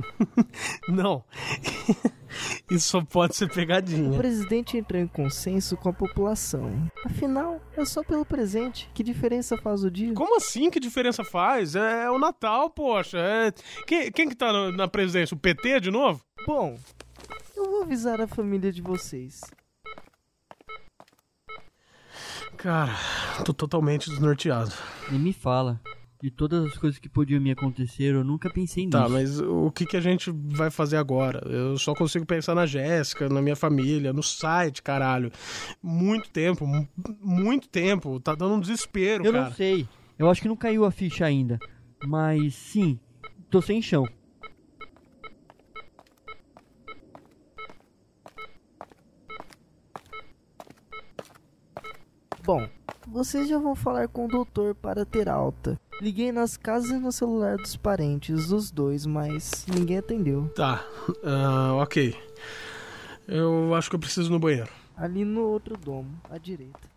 não. 0.88 1.25
Isso 2.70 2.88
só 2.88 3.04
pode 3.04 3.37
ser 3.37 3.44
O 3.44 3.49
pegadinha. 3.54 4.16
presidente 4.18 4.76
entrou 4.76 5.00
em 5.00 5.06
consenso 5.06 5.76
com 5.76 5.88
a 5.88 5.92
população. 5.92 6.90
Afinal, 7.04 7.61
é 7.76 7.84
só 7.84 8.02
pelo 8.02 8.25
presente. 8.25 8.90
Que 8.92 9.02
diferença 9.04 9.56
faz 9.56 9.84
o 9.84 9.90
dia? 9.90 10.12
Como 10.14 10.37
assim? 10.37 10.70
Que 10.70 10.80
diferença 10.80 11.23
faz? 11.23 11.76
É, 11.76 12.11
o 12.11 12.18
Natal, 12.18 12.68
poxa. 12.70 13.18
É... 13.18 13.52
Quem, 13.87 14.11
quem 14.11 14.28
que 14.28 14.34
tá 14.34 14.52
no- 14.52 14.73
na 14.73 14.88
presidência? 14.88 15.34
O 15.34 15.38
PT 15.38 15.78
de 15.80 15.90
novo? 15.92 16.20
Bom, 16.46 16.76
eu 17.56 17.64
vou 17.70 17.82
avisar 17.82 18.20
a 18.20 18.26
família 18.26 18.73
de 18.73 18.82
vocês. 18.82 19.40
Cara, 22.56 22.92
tô 23.44 23.52
totalmente 23.52 24.08
desnorteado. 24.11 24.73
Nem 25.11 25.20
me 25.20 25.32
fala. 25.32 25.80
De 26.23 26.30
todas 26.30 26.64
as 26.64 26.78
coisas 26.78 26.99
que 26.99 27.09
podiam 27.09 27.40
me 27.40 27.50
acontecer, 27.50 28.14
eu 28.14 28.25
nunca 28.25 28.49
pensei 28.49 28.88
Tá, 28.88 29.00
nisso. 29.02 29.12
mas 29.12 29.40
o 29.40 29.71
que, 29.71 29.85
que 29.85 29.97
a 29.97 30.00
gente 30.00 30.30
vai 30.30 30.71
fazer 30.71 30.97
agora? 30.97 31.47
Eu 31.50 31.76
só 31.76 31.94
consigo 31.94 32.25
pensar 32.25 32.54
na 32.54 32.64
Jéssica, 32.64 33.28
na 33.28 33.42
minha 33.42 33.56
família, 33.56 34.11
no 34.12 34.23
site, 34.23 34.80
caralho. 34.83 35.30
Muito 35.83 36.30
tempo, 36.30 36.66
mu- 36.66 36.88
muito 37.21 37.68
tempo. 37.68 38.18
Tá 38.21 38.35
dando 38.35 38.54
um 38.54 38.61
desespero, 38.61 39.25
Eu 39.26 39.33
cara. 39.33 39.44
não 39.44 39.52
sei. 39.52 39.87
Eu 40.18 40.30
acho 40.30 40.40
que 40.40 40.49
não 40.49 40.56
caiu 40.56 40.85
a 40.87 40.90
ficha 40.90 41.26
ainda. 41.26 41.59
Mas 42.06 42.54
sim, 42.54 42.99
tô 43.50 43.61
sem 43.61 43.83
chão. 43.83 44.09
Bom, 52.44 52.68
vocês 53.14 53.49
já 53.49 53.59
vão 53.59 53.76
falar 53.76 54.09
com 54.09 54.25
o 54.25 54.28
doutor 54.28 54.75
para 54.75 55.04
ter 55.06 55.28
alta. 55.28 55.78
Liguei 56.02 56.33
nas 56.33 56.56
casas 56.56 56.90
e 56.90 56.99
no 56.99 57.12
celular 57.12 57.56
dos 57.56 57.76
parentes, 57.76 58.49
dos 58.49 58.73
dois, 58.73 59.06
mas 59.06 59.64
ninguém 59.73 59.99
atendeu. 59.99 60.50
Tá, 60.56 60.85
ah, 61.23 61.75
ok. 61.75 62.12
Eu 63.28 63.73
acho 63.73 63.88
que 63.88 63.94
eu 63.94 64.00
preciso 64.00 64.30
ir 64.30 64.33
no 64.33 64.40
banheiro. 64.40 64.68
Ali 64.97 65.25
no 65.25 65.42
outro 65.42 65.76
domo, 65.76 66.21
à 66.28 66.38
direita. 66.38 66.93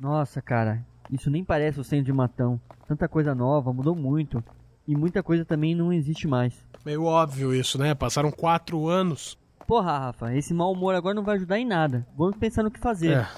Nossa, 0.00 0.40
cara, 0.40 0.84
isso 1.10 1.30
nem 1.30 1.44
parece 1.44 1.80
o 1.80 1.84
centro 1.84 2.06
de 2.06 2.12
Matão. 2.12 2.60
Tanta 2.86 3.08
coisa 3.08 3.34
nova, 3.34 3.72
mudou 3.72 3.94
muito. 3.94 4.42
E 4.86 4.96
muita 4.96 5.22
coisa 5.22 5.44
também 5.44 5.74
não 5.74 5.92
existe 5.92 6.26
mais. 6.26 6.54
Meio 6.84 7.04
óbvio 7.04 7.54
isso, 7.54 7.78
né? 7.78 7.94
Passaram 7.94 8.30
quatro 8.30 8.88
anos. 8.88 9.36
Porra, 9.66 9.98
Rafa, 9.98 10.34
esse 10.34 10.54
mau 10.54 10.72
humor 10.72 10.94
agora 10.94 11.14
não 11.14 11.22
vai 11.22 11.36
ajudar 11.36 11.58
em 11.58 11.66
nada. 11.66 12.06
Vamos 12.16 12.38
pensar 12.38 12.62
no 12.62 12.70
que 12.70 12.80
fazer. 12.80 13.12
É, 13.12 13.28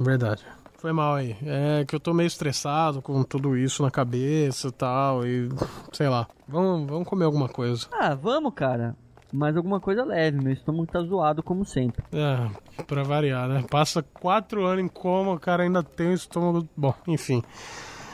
verdade. 0.00 0.44
Foi 0.78 0.92
mal 0.92 1.14
aí. 1.14 1.36
É 1.42 1.84
que 1.86 1.94
eu 1.94 2.00
tô 2.00 2.12
meio 2.12 2.26
estressado 2.26 3.00
com 3.00 3.22
tudo 3.22 3.56
isso 3.56 3.82
na 3.82 3.90
cabeça 3.90 4.68
e 4.68 4.72
tal. 4.72 5.24
E 5.24 5.48
sei 5.92 6.08
lá. 6.08 6.26
Vamos, 6.48 6.88
vamos 6.88 7.08
comer 7.08 7.24
alguma 7.24 7.48
coisa. 7.48 7.86
Ah, 7.92 8.14
vamos, 8.14 8.52
cara. 8.54 8.96
Mas 9.36 9.54
alguma 9.54 9.78
coisa 9.78 10.02
leve, 10.02 10.42
meu 10.42 10.54
estômago 10.54 10.86
tá 10.86 11.02
zoado 11.02 11.42
como 11.42 11.62
sempre. 11.62 12.02
É, 12.10 12.82
pra 12.84 13.02
variar, 13.02 13.46
né? 13.46 13.62
Passa 13.70 14.02
quatro 14.02 14.64
anos 14.64 14.82
em 14.82 14.88
coma, 14.88 15.32
o 15.32 15.38
cara 15.38 15.62
ainda 15.62 15.82
tem 15.82 16.08
o 16.08 16.14
estômago. 16.14 16.66
Bom, 16.74 16.94
enfim. 17.06 17.42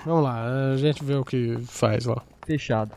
Vamos 0.04 0.24
lá, 0.24 0.72
a 0.72 0.76
gente 0.76 1.04
vê 1.04 1.14
o 1.14 1.24
que 1.24 1.58
faz 1.60 2.06
lá. 2.06 2.20
Fechado. 2.44 2.96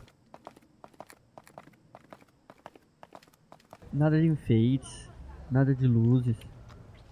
Nada 3.92 4.20
de 4.20 4.26
enfeites, 4.26 5.08
nada 5.48 5.72
de 5.72 5.86
luzes. 5.86 6.36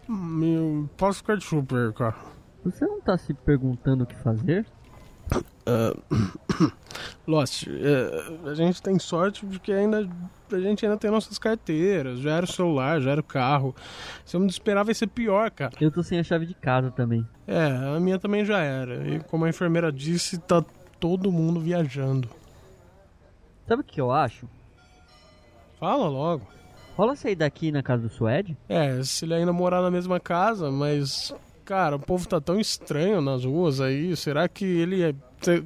Meu, 0.08 0.90
posso 0.96 1.18
ficar 1.18 1.36
de 1.36 1.44
super, 1.44 1.92
cara. 1.92 2.16
Você 2.64 2.84
não 2.84 3.00
tá 3.00 3.16
se 3.16 3.32
perguntando 3.32 4.02
o 4.02 4.06
que 4.06 4.16
fazer? 4.16 4.66
Uh, 5.66 6.72
Lost, 7.24 7.68
uh, 7.68 8.48
a 8.48 8.54
gente 8.54 8.82
tem 8.82 8.98
sorte 8.98 9.46
porque 9.46 9.72
ainda 9.72 10.08
a 10.54 10.60
gente 10.60 10.84
ainda 10.84 10.96
tem 10.96 11.10
nossas 11.10 11.38
carteiras, 11.38 12.20
já 12.20 12.36
era 12.36 12.44
o 12.44 12.52
celular, 12.52 13.00
já 13.00 13.10
era 13.10 13.20
o 13.20 13.24
carro. 13.24 13.74
Se 14.24 14.36
eu 14.36 14.40
me 14.40 14.46
esperar 14.48 14.84
vai 14.84 14.94
ser 14.94 15.08
pior, 15.08 15.50
cara. 15.50 15.72
Eu 15.80 15.90
tô 15.90 16.02
sem 16.02 16.18
a 16.18 16.24
chave 16.24 16.46
de 16.46 16.54
casa 16.54 16.90
também. 16.90 17.26
É, 17.46 17.96
a 17.96 18.00
minha 18.00 18.18
também 18.18 18.44
já 18.44 18.58
era. 18.60 19.06
E 19.08 19.20
como 19.20 19.44
a 19.44 19.48
enfermeira 19.48 19.92
disse, 19.92 20.38
tá 20.38 20.64
todo 20.98 21.30
mundo 21.30 21.60
viajando. 21.60 22.28
Sabe 23.66 23.82
o 23.82 23.84
que 23.84 24.00
eu 24.00 24.10
acho? 24.10 24.48
Fala 25.78 26.08
logo. 26.08 26.46
Rola 26.96 27.16
sair 27.16 27.34
daqui 27.34 27.72
na 27.72 27.82
casa 27.82 28.02
do 28.02 28.08
Suede? 28.08 28.56
É, 28.68 29.02
se 29.02 29.24
ele 29.24 29.34
ainda 29.34 29.52
morar 29.52 29.82
na 29.82 29.90
mesma 29.90 30.20
casa, 30.20 30.70
mas. 30.70 31.34
Cara, 31.64 31.96
o 31.96 31.98
povo 32.00 32.28
tá 32.28 32.40
tão 32.40 32.60
estranho 32.60 33.20
nas 33.20 33.44
ruas 33.44 33.80
aí. 33.80 34.14
Será 34.16 34.48
que 34.48 34.64
ele 34.64 35.02
é. 35.02 35.14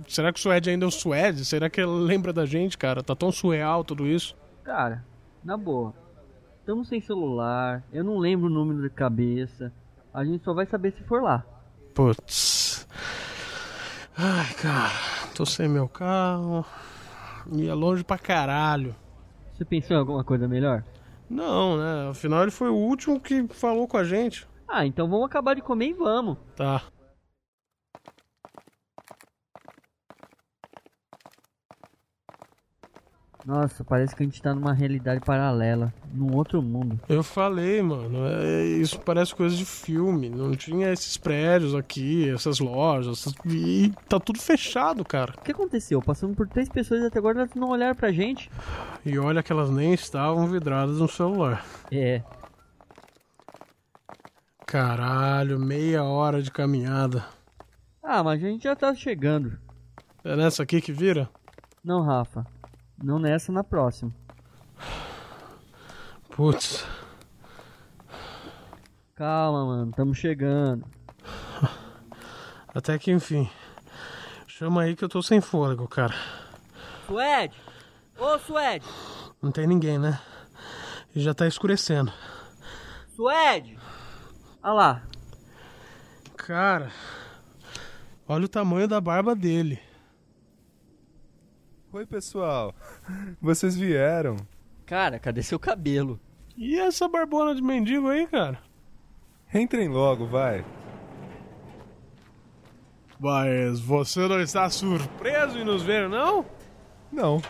Será 0.06 0.32
que 0.32 0.38
o 0.38 0.42
Suede 0.42 0.70
ainda 0.70 0.84
é 0.84 0.88
o 0.88 0.90
Suede? 0.90 1.44
Será 1.44 1.68
que 1.68 1.80
ele 1.80 1.90
lembra 1.90 2.32
da 2.32 2.46
gente, 2.46 2.78
cara? 2.78 3.02
Tá 3.02 3.14
tão 3.14 3.30
surreal 3.30 3.84
tudo 3.84 4.06
isso. 4.06 4.34
Cara, 4.68 5.02
na 5.42 5.56
boa. 5.56 5.94
Estamos 6.60 6.88
sem 6.88 7.00
celular, 7.00 7.82
eu 7.90 8.04
não 8.04 8.18
lembro 8.18 8.48
o 8.48 8.50
número 8.50 8.82
de 8.82 8.90
cabeça. 8.90 9.72
A 10.12 10.22
gente 10.26 10.44
só 10.44 10.52
vai 10.52 10.66
saber 10.66 10.92
se 10.92 11.02
for 11.04 11.22
lá. 11.22 11.42
Putz. 11.94 12.86
Ai, 14.14 14.52
cara, 14.60 14.92
tô 15.34 15.46
sem 15.46 15.70
meu 15.70 15.88
carro. 15.88 16.66
E 17.50 17.66
é 17.66 17.72
longe 17.72 18.04
pra 18.04 18.18
caralho. 18.18 18.94
Você 19.54 19.64
pensou 19.64 19.96
em 19.96 20.00
alguma 20.00 20.22
coisa 20.22 20.46
melhor? 20.46 20.84
Não, 21.30 21.78
né? 21.78 22.10
Afinal 22.10 22.42
ele 22.42 22.50
foi 22.50 22.68
o 22.68 22.76
último 22.76 23.18
que 23.18 23.48
falou 23.48 23.88
com 23.88 23.96
a 23.96 24.04
gente. 24.04 24.46
Ah, 24.68 24.84
então 24.84 25.08
vamos 25.08 25.24
acabar 25.24 25.54
de 25.54 25.62
comer 25.62 25.88
e 25.88 25.94
vamos. 25.94 26.36
Tá. 26.54 26.82
Nossa, 33.48 33.82
parece 33.82 34.14
que 34.14 34.22
a 34.22 34.26
gente 34.26 34.42
tá 34.42 34.54
numa 34.54 34.74
realidade 34.74 35.22
paralela, 35.24 35.90
num 36.12 36.36
outro 36.36 36.60
mundo. 36.60 37.00
Eu 37.08 37.22
falei, 37.22 37.80
mano, 37.80 38.26
é, 38.26 38.62
isso 38.62 39.00
parece 39.00 39.34
coisa 39.34 39.56
de 39.56 39.64
filme. 39.64 40.28
Não 40.28 40.54
tinha 40.54 40.92
esses 40.92 41.16
prédios 41.16 41.74
aqui, 41.74 42.28
essas 42.28 42.60
lojas, 42.60 43.24
e 43.46 43.90
tá 44.06 44.20
tudo 44.20 44.38
fechado, 44.38 45.02
cara. 45.02 45.32
O 45.34 45.40
que 45.40 45.52
aconteceu? 45.52 46.02
Passamos 46.02 46.36
por 46.36 46.46
três 46.46 46.68
pessoas 46.68 47.02
até 47.02 47.18
agora 47.18 47.38
elas 47.38 47.54
não 47.54 47.70
olharam 47.70 47.94
pra 47.94 48.12
gente. 48.12 48.50
E 49.02 49.18
olha 49.18 49.42
que 49.42 49.50
elas 49.50 49.70
nem 49.70 49.94
estavam 49.94 50.46
vidradas 50.46 50.98
no 50.98 51.08
celular. 51.08 51.64
É. 51.90 52.22
Caralho, 54.66 55.58
meia 55.58 56.04
hora 56.04 56.42
de 56.42 56.50
caminhada. 56.50 57.24
Ah, 58.02 58.22
mas 58.22 58.44
a 58.44 58.46
gente 58.46 58.64
já 58.64 58.76
tá 58.76 58.94
chegando. 58.94 59.58
É 60.22 60.36
nessa 60.36 60.64
aqui 60.64 60.82
que 60.82 60.92
vira? 60.92 61.30
Não, 61.82 62.02
Rafa. 62.02 62.57
Não 63.02 63.18
nessa, 63.18 63.52
na 63.52 63.62
próxima. 63.62 64.12
Putz. 66.30 66.84
Calma, 69.14 69.66
mano, 69.66 69.90
estamos 69.90 70.18
chegando. 70.18 70.84
Até 72.74 72.98
que 72.98 73.10
enfim. 73.10 73.50
Chama 74.46 74.82
aí 74.82 74.94
que 74.94 75.04
eu 75.04 75.08
tô 75.08 75.22
sem 75.22 75.40
fôlego, 75.40 75.88
cara. 75.88 76.14
Suede! 77.06 77.56
Ô, 78.18 78.38
Suede! 78.38 78.84
Não 79.40 79.50
tem 79.50 79.66
ninguém, 79.66 79.98
né? 79.98 80.20
E 81.14 81.20
já 81.20 81.32
tá 81.32 81.46
escurecendo. 81.46 82.12
Suede! 83.14 83.78
Olha 84.62 84.72
lá. 84.72 85.02
Cara, 86.36 86.90
olha 88.26 88.44
o 88.44 88.48
tamanho 88.48 88.88
da 88.88 89.00
barba 89.00 89.34
dele. 89.34 89.80
Oi, 91.90 92.04
pessoal. 92.04 92.74
Vocês 93.40 93.74
vieram. 93.74 94.36
Cara, 94.84 95.18
cadê 95.18 95.42
seu 95.42 95.58
cabelo? 95.58 96.20
E 96.56 96.78
essa 96.78 97.08
barbona 97.08 97.54
de 97.54 97.62
mendigo 97.62 98.08
aí, 98.08 98.26
cara? 98.26 98.58
Entrem 99.54 99.88
logo, 99.88 100.26
vai. 100.26 100.64
Mas 103.18 103.80
você 103.80 104.28
não 104.28 104.40
está 104.40 104.68
surpreso 104.68 105.58
em 105.58 105.64
nos 105.64 105.82
ver, 105.82 106.08
não? 106.08 106.44
Não. 107.10 107.40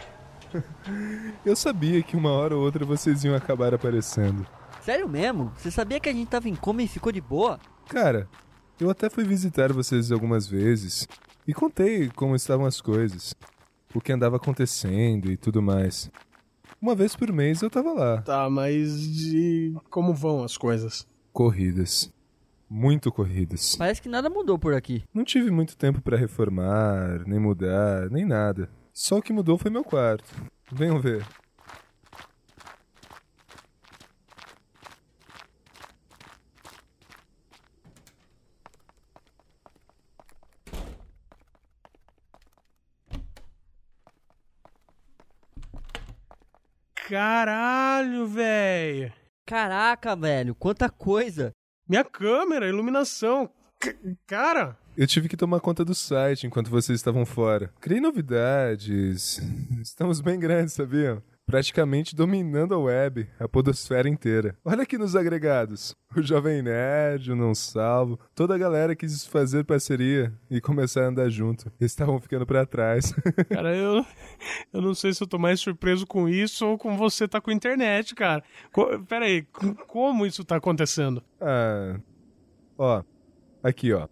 Eu 1.45 1.57
sabia 1.57 2.03
que 2.03 2.17
uma 2.17 2.31
hora 2.31 2.57
ou 2.57 2.63
outra 2.63 2.85
vocês 2.85 3.25
iam 3.25 3.35
acabar 3.35 3.75
aparecendo. 3.75 4.47
Sério 4.83 5.09
mesmo? 5.09 5.53
Você 5.57 5.71
sabia 5.71 5.99
que 5.99 6.09
a 6.09 6.13
gente 6.13 6.29
tava 6.29 6.49
em 6.49 6.55
coma 6.55 6.83
e 6.83 6.89
ficou 6.89 7.11
de 7.11 7.21
boa? 7.21 7.59
Cara, 7.89 8.29
eu 8.81 8.89
até 8.89 9.11
fui 9.11 9.25
visitar 9.25 9.73
vocês 9.73 10.13
algumas 10.13 10.47
vezes 10.47 11.09
e 11.47 11.53
contei 11.53 12.09
como 12.11 12.37
estavam 12.37 12.65
as 12.65 12.81
coisas, 12.81 13.35
o 13.99 14.01
que 14.01 14.13
andava 14.13 14.37
acontecendo 14.37 15.31
e 15.31 15.37
tudo 15.37 15.61
mais. 15.61 16.11
Uma 16.81 16.95
vez 16.95 17.17
por 17.17 17.33
mês 17.33 17.61
eu 17.61 17.69
tava 17.69 17.93
lá. 17.93 18.23
Tá, 18.23 18.49
mas 18.49 19.01
de 19.01 19.75
como 19.91 20.15
vão 20.15 20.45
as 20.45 20.57
coisas? 20.57 21.07
Corridas. 21.33 22.13
Muito 22.71 23.11
corridas. 23.11 23.75
Parece 23.77 24.01
que 24.01 24.09
nada 24.09 24.31
mudou 24.31 24.59
por 24.59 24.75
aqui. 24.75 25.03
Não 25.13 25.25
tive 25.25 25.51
muito 25.51 25.77
tempo 25.77 26.01
pra 26.01 26.17
reformar, 26.17 27.27
nem 27.27 27.41
mudar, 27.41 28.11
nem 28.11 28.25
nada. 28.25 28.71
Só 28.93 29.19
o 29.19 29.23
que 29.23 29.33
mudou 29.33 29.59
foi 29.59 29.71
meu 29.71 29.83
quarto. 29.83 30.31
Venham 30.71 31.01
ver. 31.01 31.27
Caralho, 47.09 48.27
velho. 48.27 49.11
Caraca, 49.47 50.15
velho, 50.15 50.55
quanta 50.55 50.91
coisa. 50.91 51.53
Minha 51.89 52.05
câmera, 52.05 52.69
iluminação. 52.69 53.51
C 53.83 53.97
cara, 54.27 54.77
Eu 54.95 55.07
tive 55.07 55.27
que 55.27 55.37
tomar 55.37 55.61
conta 55.61 55.87
do 55.87 55.95
site 55.95 56.47
enquanto 56.47 56.69
vocês 56.69 56.99
estavam 56.99 57.25
fora. 57.25 57.73
Criei 57.81 57.99
novidades. 57.99 59.41
Estamos 59.81 60.21
bem 60.21 60.39
grandes, 60.39 60.75
sabiam? 60.75 61.23
Praticamente 61.49 62.15
dominando 62.15 62.75
a 62.75 62.79
web, 62.79 63.27
a 63.41 63.49
podosfera 63.49 64.07
inteira. 64.07 64.55
Olha 64.63 64.83
aqui 64.83 64.99
nos 64.99 65.17
agregados. 65.17 65.97
O 66.15 66.21
Jovem 66.21 66.61
Nerd, 66.61 67.33
o 67.33 67.37
Não 67.37 67.55
Salvo, 67.55 68.21
toda 68.35 68.55
a 68.55 68.59
galera 68.59 68.95
quis 68.95 69.25
fazer 69.25 69.65
parceria 69.65 70.31
e 70.51 70.61
começar 70.61 71.05
a 71.05 71.09
andar 71.09 71.31
junto. 71.31 71.73
Eles 71.81 71.93
estavam 71.93 72.21
ficando 72.21 72.45
pra 72.45 72.67
trás. 72.67 73.15
cara, 73.49 73.75
eu, 73.75 74.05
eu 74.75 74.83
não 74.83 74.93
sei 74.95 75.15
se 75.15 75.23
eu 75.23 75.27
tô 75.27 75.39
mais 75.39 75.59
surpreso 75.59 76.07
com 76.07 76.29
isso 76.29 76.67
ou 76.67 76.77
com 76.77 76.99
você 76.99 77.27
tá 77.27 77.41
com 77.41 77.51
internet, 77.51 78.15
cara. 78.15 78.45
Co 78.71 79.03
Pera 79.05 79.25
aí, 79.25 79.43
como 79.87 80.27
isso 80.27 80.45
tá 80.45 80.57
acontecendo? 80.57 81.25
ah. 81.41 81.99
Ó. 82.77 83.03
Aqui, 83.63 83.91
ó. 83.95 84.07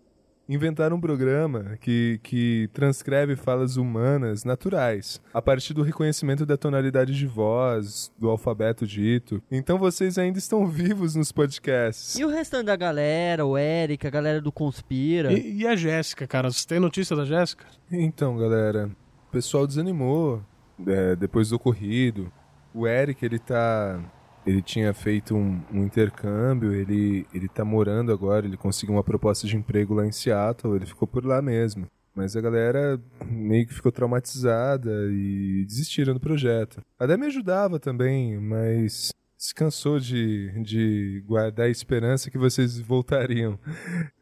Inventaram 0.48 0.96
um 0.96 1.00
programa 1.00 1.76
que, 1.80 2.20
que 2.22 2.70
transcreve 2.72 3.34
falas 3.34 3.76
humanas 3.76 4.44
naturais, 4.44 5.20
a 5.34 5.42
partir 5.42 5.74
do 5.74 5.82
reconhecimento 5.82 6.46
da 6.46 6.56
tonalidade 6.56 7.16
de 7.16 7.26
voz, 7.26 8.12
do 8.16 8.30
alfabeto 8.30 8.86
dito. 8.86 9.42
Então 9.50 9.76
vocês 9.76 10.18
ainda 10.18 10.38
estão 10.38 10.64
vivos 10.70 11.16
nos 11.16 11.32
podcasts. 11.32 12.16
E 12.16 12.24
o 12.24 12.28
restante 12.28 12.66
da 12.66 12.76
galera, 12.76 13.44
o 13.44 13.58
Eric, 13.58 14.06
a 14.06 14.10
galera 14.10 14.40
do 14.40 14.52
Conspira? 14.52 15.32
E, 15.32 15.62
e 15.62 15.66
a 15.66 15.74
Jéssica, 15.74 16.28
cara? 16.28 16.50
Você 16.50 16.66
tem 16.66 16.78
notícia 16.78 17.16
da 17.16 17.24
Jéssica? 17.24 17.66
Então, 17.90 18.36
galera, 18.36 18.88
o 19.28 19.32
pessoal 19.32 19.66
desanimou 19.66 20.42
é, 20.86 21.16
depois 21.16 21.48
do 21.48 21.56
ocorrido. 21.56 22.32
O 22.72 22.86
Eric, 22.86 23.24
ele 23.24 23.38
tá 23.38 24.00
ele 24.46 24.62
tinha 24.62 24.94
feito 24.94 25.34
um, 25.34 25.60
um, 25.72 25.84
intercâmbio, 25.84 26.72
ele, 26.72 27.26
ele 27.34 27.48
tá 27.48 27.64
morando 27.64 28.12
agora, 28.12 28.46
ele 28.46 28.56
conseguiu 28.56 28.94
uma 28.94 29.02
proposta 29.02 29.46
de 29.46 29.56
emprego 29.56 29.92
lá 29.92 30.06
em 30.06 30.12
Seattle, 30.12 30.76
ele 30.76 30.86
ficou 30.86 31.08
por 31.08 31.24
lá 31.24 31.42
mesmo. 31.42 31.86
Mas 32.14 32.34
a 32.34 32.40
galera 32.40 32.98
meio 33.26 33.66
que 33.66 33.74
ficou 33.74 33.92
traumatizada 33.92 34.90
e 35.10 35.64
desistiram 35.66 36.14
do 36.14 36.20
projeto. 36.20 36.80
A 36.98 37.04
Dé 37.04 37.16
me 37.16 37.26
ajudava 37.26 37.78
também, 37.78 38.38
mas 38.40 39.12
se 39.36 39.54
cansou 39.54 40.00
de, 40.00 40.50
de 40.62 41.22
guardar 41.26 41.66
a 41.66 41.70
esperança 41.70 42.30
que 42.30 42.38
vocês 42.38 42.78
voltariam. 42.78 43.58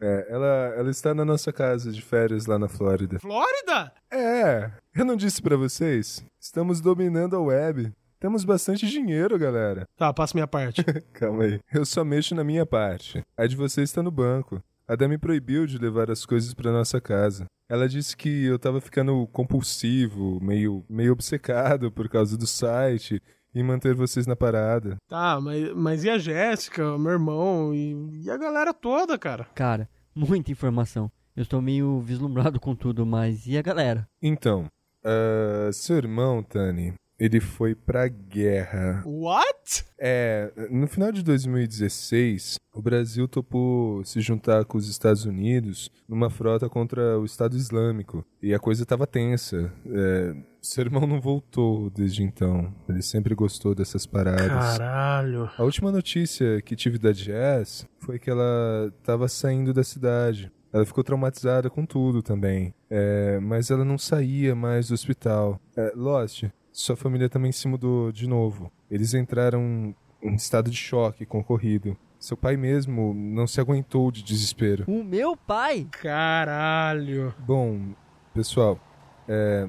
É, 0.00 0.26
ela, 0.28 0.74
ela 0.76 0.90
está 0.90 1.14
na 1.14 1.24
nossa 1.24 1.52
casa 1.52 1.92
de 1.92 2.02
férias 2.02 2.46
lá 2.46 2.58
na 2.58 2.68
Flórida. 2.68 3.20
Flórida? 3.20 3.92
É, 4.10 4.72
eu 4.94 5.04
não 5.04 5.14
disse 5.14 5.40
para 5.40 5.56
vocês. 5.56 6.24
Estamos 6.40 6.80
dominando 6.80 7.36
a 7.36 7.40
web. 7.40 7.92
Temos 8.24 8.42
bastante 8.42 8.86
dinheiro, 8.86 9.38
galera. 9.38 9.86
Tá, 9.98 10.10
passa 10.10 10.34
minha 10.34 10.46
parte. 10.46 10.82
Calma 11.12 11.44
aí. 11.44 11.60
Eu 11.70 11.84
só 11.84 12.02
mexo 12.02 12.34
na 12.34 12.42
minha 12.42 12.64
parte. 12.64 13.22
A 13.36 13.46
de 13.46 13.54
vocês 13.54 13.90
está 13.90 14.02
no 14.02 14.10
banco. 14.10 14.62
A 14.88 14.96
Dé 14.96 15.06
me 15.06 15.18
proibiu 15.18 15.66
de 15.66 15.76
levar 15.76 16.10
as 16.10 16.24
coisas 16.24 16.54
para 16.54 16.72
nossa 16.72 17.02
casa. 17.02 17.44
Ela 17.68 17.86
disse 17.86 18.16
que 18.16 18.46
eu 18.46 18.58
tava 18.58 18.80
ficando 18.80 19.26
compulsivo, 19.26 20.42
meio, 20.42 20.82
meio 20.88 21.12
obcecado 21.12 21.92
por 21.92 22.08
causa 22.08 22.38
do 22.38 22.46
site 22.46 23.20
e 23.54 23.62
manter 23.62 23.94
vocês 23.94 24.26
na 24.26 24.34
parada. 24.34 24.96
Tá, 25.06 25.38
mas, 25.38 25.74
mas 25.74 26.04
e 26.04 26.08
a 26.08 26.16
Jéssica, 26.16 26.96
meu 26.96 27.12
irmão 27.12 27.74
e, 27.74 28.24
e 28.24 28.30
a 28.30 28.38
galera 28.38 28.72
toda, 28.72 29.18
cara? 29.18 29.44
Cara, 29.54 29.86
muita 30.14 30.50
informação. 30.50 31.12
Eu 31.36 31.42
estou 31.42 31.60
meio 31.60 32.00
vislumbrado 32.00 32.58
com 32.58 32.74
tudo, 32.74 33.04
mas 33.04 33.46
e 33.46 33.58
a 33.58 33.62
galera? 33.62 34.08
Então, 34.22 34.64
uh, 35.04 35.70
seu 35.74 35.98
irmão, 35.98 36.42
Tani, 36.42 36.94
ele 37.18 37.40
foi 37.40 37.74
pra 37.74 38.08
guerra. 38.08 39.02
What? 39.06 39.84
É, 39.98 40.52
no 40.70 40.86
final 40.86 41.12
de 41.12 41.22
2016, 41.22 42.56
o 42.74 42.82
Brasil 42.82 43.28
topou 43.28 44.04
se 44.04 44.20
juntar 44.20 44.64
com 44.64 44.76
os 44.76 44.88
Estados 44.88 45.24
Unidos 45.24 45.90
numa 46.08 46.28
frota 46.28 46.68
contra 46.68 47.18
o 47.18 47.24
Estado 47.24 47.56
Islâmico. 47.56 48.24
E 48.42 48.52
a 48.52 48.58
coisa 48.58 48.84
tava 48.84 49.06
tensa. 49.06 49.72
É, 49.86 50.34
seu 50.60 50.84
irmão 50.84 51.06
não 51.06 51.20
voltou 51.20 51.88
desde 51.90 52.22
então. 52.22 52.74
Ele 52.88 53.02
sempre 53.02 53.34
gostou 53.34 53.74
dessas 53.74 54.06
paradas. 54.06 54.48
Caralho. 54.48 55.48
A 55.56 55.62
última 55.62 55.92
notícia 55.92 56.60
que 56.62 56.74
tive 56.74 56.98
da 56.98 57.12
Jazz 57.12 57.86
foi 57.98 58.18
que 58.18 58.28
ela 58.28 58.92
tava 59.04 59.28
saindo 59.28 59.72
da 59.72 59.84
cidade. 59.84 60.50
Ela 60.72 60.84
ficou 60.84 61.04
traumatizada 61.04 61.70
com 61.70 61.86
tudo 61.86 62.20
também. 62.20 62.74
É, 62.90 63.38
mas 63.38 63.70
ela 63.70 63.84
não 63.84 63.96
saía 63.96 64.56
mais 64.56 64.88
do 64.88 64.94
hospital. 64.94 65.60
É, 65.76 65.92
Lost, 65.94 66.44
sua 66.74 66.96
família 66.96 67.28
também 67.28 67.52
se 67.52 67.68
mudou 67.68 68.10
de 68.10 68.26
novo. 68.26 68.70
Eles 68.90 69.14
entraram 69.14 69.94
em 70.20 70.34
estado 70.34 70.68
de 70.68 70.76
choque 70.76 71.24
concorrido. 71.24 71.96
Seu 72.18 72.36
pai 72.36 72.56
mesmo 72.56 73.14
não 73.14 73.46
se 73.46 73.60
aguentou 73.60 74.10
de 74.10 74.24
desespero. 74.24 74.84
O 74.88 75.04
meu 75.04 75.36
pai? 75.36 75.86
Caralho. 76.02 77.32
Bom, 77.38 77.94
pessoal, 78.34 78.80
é, 79.28 79.68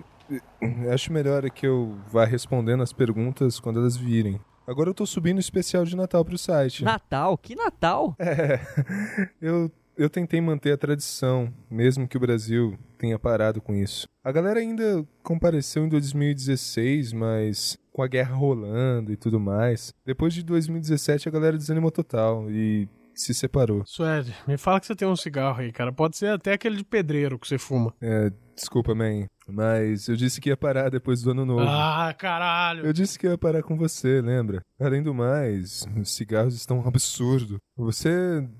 acho 0.91 1.13
melhor 1.13 1.47
que 1.51 1.67
eu 1.67 1.95
vá 2.11 2.25
respondendo 2.25 2.81
as 2.81 2.91
perguntas 2.91 3.59
quando 3.59 3.79
elas 3.79 3.95
virem. 3.95 4.39
Agora 4.65 4.89
eu 4.89 4.93
tô 4.95 5.05
subindo 5.05 5.37
o 5.37 5.41
especial 5.41 5.85
de 5.85 5.95
Natal 5.95 6.25
pro 6.25 6.39
site. 6.39 6.83
Natal? 6.83 7.37
Que 7.37 7.53
Natal? 7.55 8.15
É. 8.17 8.59
Eu 9.39 9.71
eu 9.97 10.09
tentei 10.09 10.41
manter 10.41 10.73
a 10.73 10.77
tradição, 10.77 11.53
mesmo 11.69 12.07
que 12.07 12.17
o 12.17 12.19
Brasil 12.19 12.77
tenha 13.05 13.19
parado 13.19 13.61
com 13.61 13.75
isso. 13.75 14.07
A 14.23 14.31
galera 14.31 14.59
ainda 14.59 15.05
compareceu 15.21 15.85
em 15.85 15.89
2016, 15.89 17.13
mas 17.13 17.77
com 17.93 18.01
a 18.01 18.07
guerra 18.07 18.35
rolando 18.35 19.11
e 19.11 19.15
tudo 19.15 19.39
mais. 19.39 19.93
Depois 20.03 20.33
de 20.33 20.43
2017 20.43 21.29
a 21.29 21.31
galera 21.31 21.57
desanimou 21.57 21.91
total 21.91 22.49
e 22.49 22.89
se 23.15 23.33
separou. 23.33 23.83
Suede, 23.85 24.35
me 24.47 24.57
fala 24.57 24.79
que 24.79 24.87
você 24.87 24.95
tem 24.95 25.07
um 25.07 25.15
cigarro 25.15 25.61
aí, 25.61 25.71
cara. 25.71 25.91
Pode 25.91 26.17
ser 26.17 26.27
até 26.27 26.53
aquele 26.53 26.77
de 26.77 26.83
pedreiro 26.83 27.39
que 27.39 27.47
você 27.47 27.57
fuma. 27.57 27.93
É, 28.01 28.31
desculpa, 28.55 28.93
man. 28.93 29.27
Mas 29.47 30.07
eu 30.07 30.15
disse 30.15 30.41
que 30.41 30.49
ia 30.49 30.57
parar 30.57 30.89
depois 30.89 31.21
do 31.21 31.31
ano 31.31 31.45
novo. 31.45 31.61
Ah, 31.61 32.13
caralho! 32.17 32.85
Eu 32.85 32.91
disse 32.91 33.17
que 33.17 33.27
ia 33.27 33.37
parar 33.37 33.61
com 33.61 33.77
você, 33.77 34.21
lembra? 34.21 34.61
Além 34.79 35.03
do 35.03 35.13
mais, 35.13 35.85
os 35.99 36.15
cigarros 36.15 36.55
estão 36.55 36.79
um 36.79 36.87
absurdo. 36.87 37.57
Você 37.77 38.09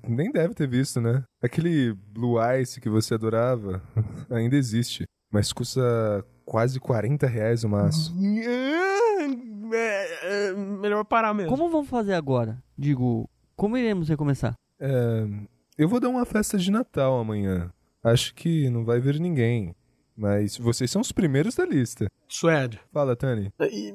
nem 0.06 0.30
deve 0.30 0.54
ter 0.54 0.68
visto, 0.68 1.00
né? 1.00 1.24
Aquele 1.42 1.92
Blue 1.92 2.38
Ice 2.60 2.80
que 2.80 2.88
você 2.88 3.14
adorava 3.14 3.82
ainda 4.30 4.56
existe. 4.56 5.04
Mas 5.32 5.52
custa 5.52 6.24
quase 6.44 6.78
40 6.78 7.26
reais 7.26 7.64
o 7.64 7.68
maço. 7.68 8.14
É, 9.72 10.50
é, 10.50 10.52
melhor 10.54 11.04
parar 11.04 11.34
mesmo. 11.34 11.50
Como 11.50 11.68
vamos 11.68 11.88
fazer 11.88 12.14
agora? 12.14 12.62
Digo, 12.78 13.28
como 13.56 13.76
iremos 13.76 14.08
recomeçar? 14.08 14.54
É, 14.78 15.26
eu 15.78 15.88
vou 15.88 15.98
dar 15.98 16.08
uma 16.08 16.24
festa 16.24 16.58
de 16.58 16.70
Natal 16.70 17.18
amanhã. 17.18 17.72
Acho 18.04 18.34
que 18.34 18.70
não 18.70 18.84
vai 18.84 19.00
vir 19.00 19.18
ninguém. 19.18 19.74
Mas 20.16 20.56
vocês 20.56 20.90
são 20.90 21.02
os 21.02 21.12
primeiros 21.12 21.54
da 21.54 21.66
lista. 21.66 22.10
Suede. 22.28 22.80
Fala, 22.92 23.14
Tani. 23.16 23.52
E... 23.60 23.94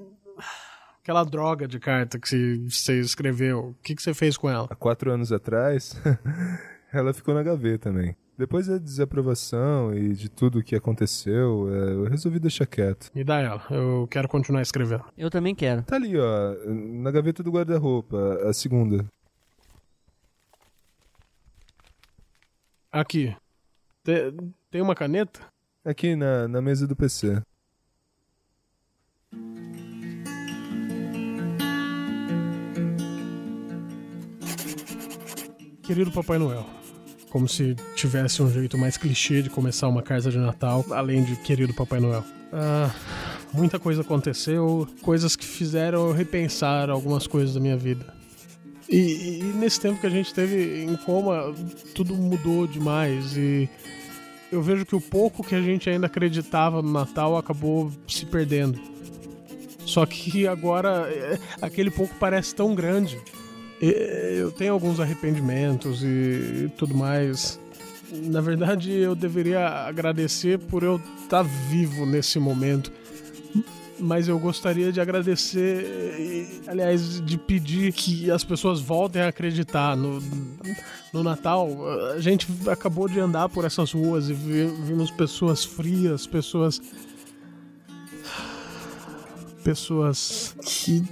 Aquela 1.01 1.23
droga 1.23 1.67
de 1.67 1.79
carta 1.79 2.19
que 2.19 2.63
você 2.69 2.99
escreveu, 2.99 3.69
o 3.69 3.75
que, 3.81 3.95
que 3.95 4.03
você 4.03 4.13
fez 4.13 4.37
com 4.37 4.47
ela? 4.47 4.67
Há 4.69 4.75
quatro 4.75 5.11
anos 5.11 5.31
atrás, 5.31 5.99
ela 6.93 7.11
ficou 7.11 7.33
na 7.33 7.41
gaveta 7.41 7.89
também. 7.89 8.15
Depois 8.37 8.67
da 8.67 8.77
desaprovação 8.77 9.95
e 9.95 10.13
de 10.13 10.29
tudo 10.29 10.59
o 10.59 10.63
que 10.63 10.75
aconteceu, 10.75 11.67
é, 11.73 11.93
eu 11.93 12.03
resolvi 12.03 12.39
deixar 12.39 12.67
quieto. 12.67 13.09
Me 13.15 13.23
dá 13.23 13.39
ela, 13.39 13.63
eu 13.71 14.07
quero 14.11 14.27
continuar 14.27 14.61
escrevendo. 14.61 15.03
Eu 15.17 15.31
também 15.31 15.55
quero. 15.55 15.81
Tá 15.81 15.95
ali, 15.95 16.15
ó, 16.17 16.55
na 16.67 17.09
gaveta 17.09 17.41
do 17.41 17.51
guarda-roupa, 17.51 18.39
a 18.47 18.53
segunda. 18.53 19.03
Aqui. 22.91 23.33
Tem, 24.03 24.53
tem 24.69 24.81
uma 24.81 24.93
caneta? 24.93 25.39
Aqui 25.85 26.13
na, 26.13 26.45
na 26.47 26.61
mesa 26.61 26.85
do 26.85 26.93
PC. 26.93 27.41
Querido 35.81 36.11
Papai 36.11 36.37
Noel, 36.37 36.65
como 37.29 37.47
se 37.47 37.75
tivesse 37.95 38.43
um 38.43 38.51
jeito 38.51 38.77
mais 38.77 38.97
clichê 38.97 39.41
de 39.41 39.49
começar 39.49 39.87
uma 39.87 40.01
casa 40.01 40.29
de 40.29 40.37
Natal, 40.37 40.85
além 40.91 41.23
de 41.23 41.37
Querido 41.37 41.73
Papai 41.73 42.01
Noel. 42.01 42.25
Ah, 42.51 42.93
muita 43.53 43.79
coisa 43.79 44.01
aconteceu, 44.01 44.85
coisas 45.01 45.35
que 45.37 45.45
fizeram 45.45 46.07
eu 46.07 46.13
repensar 46.13 46.89
algumas 46.89 47.25
coisas 47.25 47.53
da 47.53 47.59
minha 47.61 47.77
vida. 47.77 48.20
E, 48.91 49.39
e, 49.39 49.43
nesse 49.55 49.79
tempo 49.79 50.01
que 50.01 50.07
a 50.07 50.09
gente 50.09 50.33
teve 50.33 50.83
em 50.83 50.97
coma, 50.97 51.55
tudo 51.95 52.13
mudou 52.13 52.67
demais 52.67 53.37
e 53.37 53.69
eu 54.51 54.61
vejo 54.61 54.85
que 54.85 54.95
o 54.95 54.99
pouco 54.99 55.41
que 55.41 55.55
a 55.55 55.61
gente 55.61 55.89
ainda 55.89 56.07
acreditava 56.07 56.81
no 56.81 56.91
Natal 56.91 57.37
acabou 57.37 57.89
se 58.05 58.25
perdendo. 58.25 58.77
Só 59.85 60.05
que 60.05 60.45
agora 60.45 61.09
é, 61.09 61.39
aquele 61.61 61.89
pouco 61.89 62.13
parece 62.19 62.53
tão 62.53 62.75
grande. 62.75 63.17
Eu 63.81 64.51
tenho 64.51 64.73
alguns 64.73 64.99
arrependimentos 64.99 66.03
e 66.03 66.69
tudo 66.77 66.93
mais. 66.93 67.59
Na 68.11 68.41
verdade, 68.41 68.91
eu 68.91 69.15
deveria 69.15 69.65
agradecer 69.87 70.59
por 70.59 70.83
eu 70.83 71.01
estar 71.23 71.41
vivo 71.41 72.05
nesse 72.05 72.37
momento. 72.37 72.91
Mas 74.01 74.27
eu 74.27 74.39
gostaria 74.39 74.91
de 74.91 74.99
agradecer, 74.99 76.61
aliás, 76.67 77.23
de 77.23 77.37
pedir 77.37 77.93
que 77.93 78.31
as 78.31 78.43
pessoas 78.43 78.79
voltem 78.81 79.21
a 79.21 79.27
acreditar 79.27 79.95
no, 79.95 80.19
no 81.13 81.23
Natal. 81.23 81.69
A 82.15 82.19
gente 82.19 82.47
acabou 82.67 83.07
de 83.07 83.19
andar 83.19 83.47
por 83.49 83.63
essas 83.63 83.91
ruas 83.91 84.29
e 84.29 84.33
vimos 84.33 85.11
pessoas 85.11 85.63
frias, 85.63 86.25
pessoas. 86.25 86.81
Pessoas 89.63 90.55
que. 90.63 91.03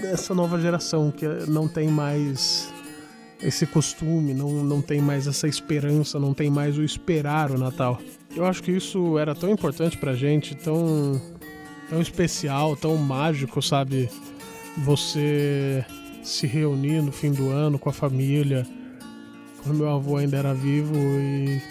dessa 0.00 0.32
nova 0.32 0.60
geração 0.60 1.10
que 1.10 1.26
não 1.48 1.66
tem 1.66 1.88
mais 1.88 2.72
esse 3.42 3.66
costume, 3.66 4.32
não, 4.32 4.64
não 4.64 4.80
tem 4.80 5.00
mais 5.00 5.26
essa 5.26 5.46
esperança, 5.46 6.18
não 6.18 6.32
tem 6.32 6.50
mais 6.50 6.78
o 6.78 6.82
esperar 6.82 7.50
o 7.50 7.58
Natal. 7.58 7.98
Eu 8.34 8.44
acho 8.44 8.62
que 8.62 8.70
isso 8.72 9.18
era 9.18 9.34
tão 9.34 9.50
importante 9.50 9.96
pra 9.96 10.14
gente, 10.14 10.54
tão, 10.54 11.20
tão 11.88 12.00
especial, 12.00 12.76
tão 12.76 12.96
mágico, 12.96 13.62
sabe? 13.62 14.08
Você 14.78 15.84
se 16.22 16.46
reunir 16.46 17.00
no 17.02 17.12
fim 17.12 17.32
do 17.32 17.50
ano 17.50 17.78
com 17.78 17.88
a 17.88 17.92
família, 17.92 18.66
quando 19.62 19.78
meu 19.78 19.88
avô 19.88 20.16
ainda 20.16 20.36
era 20.36 20.52
vivo 20.52 20.94
e 20.94 21.62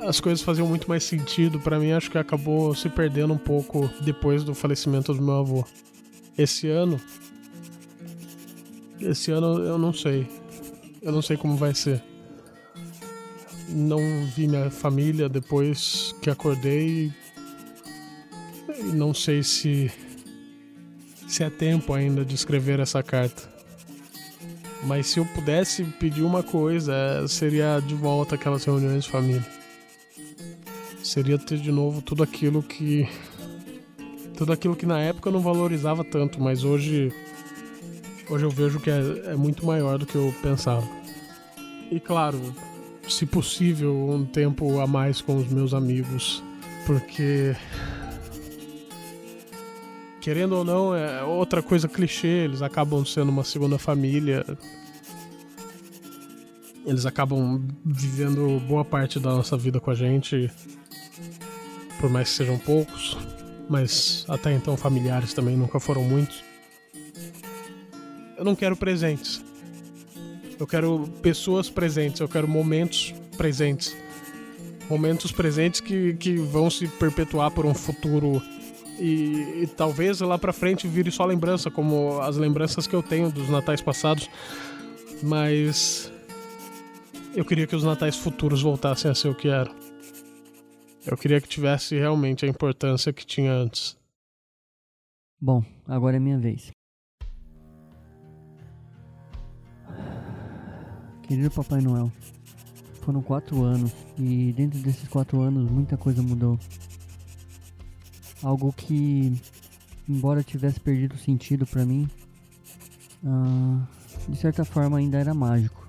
as 0.00 0.18
coisas 0.18 0.42
faziam 0.42 0.66
muito 0.66 0.88
mais 0.88 1.04
sentido 1.04 1.60
para 1.60 1.78
mim, 1.78 1.92
acho 1.92 2.10
que 2.10 2.18
acabou 2.18 2.74
se 2.74 2.88
perdendo 2.88 3.34
um 3.34 3.38
pouco 3.38 3.90
depois 4.00 4.42
do 4.42 4.54
falecimento 4.54 5.12
do 5.12 5.22
meu 5.22 5.34
avô. 5.34 5.64
Esse 6.38 6.68
ano 6.68 6.98
esse 9.00 9.30
ano 9.30 9.58
eu 9.64 9.78
não 9.78 9.92
sei. 9.92 10.28
Eu 11.00 11.10
não 11.10 11.22
sei 11.22 11.36
como 11.36 11.56
vai 11.56 11.74
ser. 11.74 12.02
Não 13.68 13.98
vi 14.36 14.46
minha 14.46 14.70
família 14.70 15.28
depois 15.28 16.14
que 16.20 16.28
acordei. 16.28 17.10
E 18.80 18.92
não 18.92 19.12
sei 19.14 19.42
se 19.42 19.90
se 21.30 21.44
é 21.44 21.48
tempo 21.48 21.94
ainda 21.94 22.24
de 22.24 22.34
escrever 22.34 22.80
essa 22.80 23.02
carta. 23.04 23.48
Mas 24.84 25.06
se 25.06 25.20
eu 25.20 25.24
pudesse 25.26 25.84
pedir 25.84 26.22
uma 26.22 26.42
coisa, 26.42 26.92
é, 26.92 27.28
seria 27.28 27.80
de 27.80 27.94
volta 27.94 28.34
aquelas 28.34 28.64
reuniões 28.64 29.04
de 29.04 29.10
família. 29.10 29.46
Seria 31.02 31.38
ter 31.38 31.58
de 31.58 31.70
novo 31.70 32.02
tudo 32.02 32.22
aquilo 32.22 32.62
que. 32.62 33.08
Tudo 34.36 34.52
aquilo 34.52 34.74
que 34.74 34.86
na 34.86 34.98
época 34.98 35.28
eu 35.28 35.32
não 35.32 35.40
valorizava 35.40 36.02
tanto, 36.02 36.40
mas 36.40 36.64
hoje. 36.64 37.12
Hoje 38.28 38.44
eu 38.44 38.50
vejo 38.50 38.80
que 38.80 38.90
é, 38.90 39.00
é 39.26 39.36
muito 39.36 39.64
maior 39.64 39.98
do 39.98 40.06
que 40.06 40.16
eu 40.16 40.34
pensava. 40.42 40.88
E 41.90 42.00
claro, 42.00 42.40
se 43.08 43.26
possível, 43.26 44.08
um 44.10 44.24
tempo 44.24 44.80
a 44.80 44.86
mais 44.86 45.20
com 45.20 45.36
os 45.36 45.48
meus 45.48 45.74
amigos. 45.74 46.42
Porque 46.86 47.54
querendo 50.20 50.52
ou 50.52 50.64
não, 50.64 50.94
é 50.94 51.22
outra 51.22 51.62
coisa 51.62 51.88
clichê, 51.88 52.44
eles 52.44 52.62
acabam 52.62 53.04
sendo 53.04 53.30
uma 53.30 53.42
segunda 53.42 53.78
família. 53.78 54.44
Eles 56.84 57.06
acabam 57.06 57.62
vivendo 57.84 58.60
boa 58.66 58.84
parte 58.84 59.18
da 59.18 59.30
nossa 59.30 59.56
vida 59.56 59.80
com 59.80 59.90
a 59.90 59.94
gente, 59.94 60.50
por 62.00 62.10
mais 62.10 62.30
que 62.30 62.36
sejam 62.36 62.58
poucos, 62.58 63.16
mas 63.68 64.24
até 64.28 64.52
então 64.52 64.76
familiares 64.76 65.32
também 65.32 65.56
nunca 65.56 65.78
foram 65.80 66.02
muitos. 66.02 66.42
Eu 68.36 68.44
não 68.44 68.54
quero 68.54 68.76
presentes. 68.76 69.42
Eu 70.58 70.66
quero 70.66 71.08
pessoas 71.22 71.70
presentes, 71.70 72.20
eu 72.20 72.28
quero 72.28 72.48
momentos 72.48 73.14
presentes. 73.36 73.96
Momentos 74.88 75.30
presentes 75.32 75.80
que, 75.80 76.14
que 76.14 76.36
vão 76.36 76.68
se 76.68 76.88
perpetuar 76.88 77.50
por 77.50 77.64
um 77.64 77.74
futuro 77.74 78.42
e, 79.00 79.62
e, 79.62 79.66
talvez 79.66 80.20
lá 80.20 80.38
pra 80.38 80.52
frente 80.52 80.86
vire 80.86 81.10
só 81.10 81.24
lembrança, 81.24 81.70
como 81.70 82.20
as 82.20 82.36
lembranças 82.36 82.86
que 82.86 82.94
eu 82.94 83.02
tenho 83.02 83.32
dos 83.32 83.48
natais 83.48 83.80
passados. 83.80 84.28
Mas. 85.22 86.12
Eu 87.34 87.44
queria 87.44 87.66
que 87.66 87.74
os 87.74 87.84
natais 87.84 88.16
futuros 88.16 88.60
voltassem 88.60 89.10
a 89.10 89.14
ser 89.14 89.28
o 89.28 89.34
que 89.34 89.48
eram. 89.48 89.74
Eu 91.06 91.16
queria 91.16 91.40
que 91.40 91.48
tivesse 91.48 91.96
realmente 91.96 92.44
a 92.44 92.48
importância 92.48 93.12
que 93.12 93.24
tinha 93.24 93.52
antes. 93.52 93.96
Bom, 95.40 95.64
agora 95.88 96.16
é 96.16 96.20
minha 96.20 96.38
vez. 96.38 96.70
Querido 101.22 101.50
Papai 101.50 101.80
Noel, 101.80 102.12
foram 103.02 103.22
quatro 103.22 103.62
anos 103.62 103.92
e 104.18 104.52
dentro 104.52 104.78
desses 104.80 105.08
quatro 105.08 105.40
anos 105.40 105.70
muita 105.70 105.96
coisa 105.96 106.20
mudou. 106.20 106.58
Algo 108.42 108.72
que, 108.72 109.32
embora 110.08 110.42
tivesse 110.42 110.80
perdido 110.80 111.18
sentido 111.18 111.66
para 111.66 111.84
mim, 111.84 112.08
uh, 113.22 113.86
de 114.28 114.36
certa 114.38 114.64
forma 114.64 114.98
ainda 114.98 115.18
era 115.18 115.34
mágico. 115.34 115.86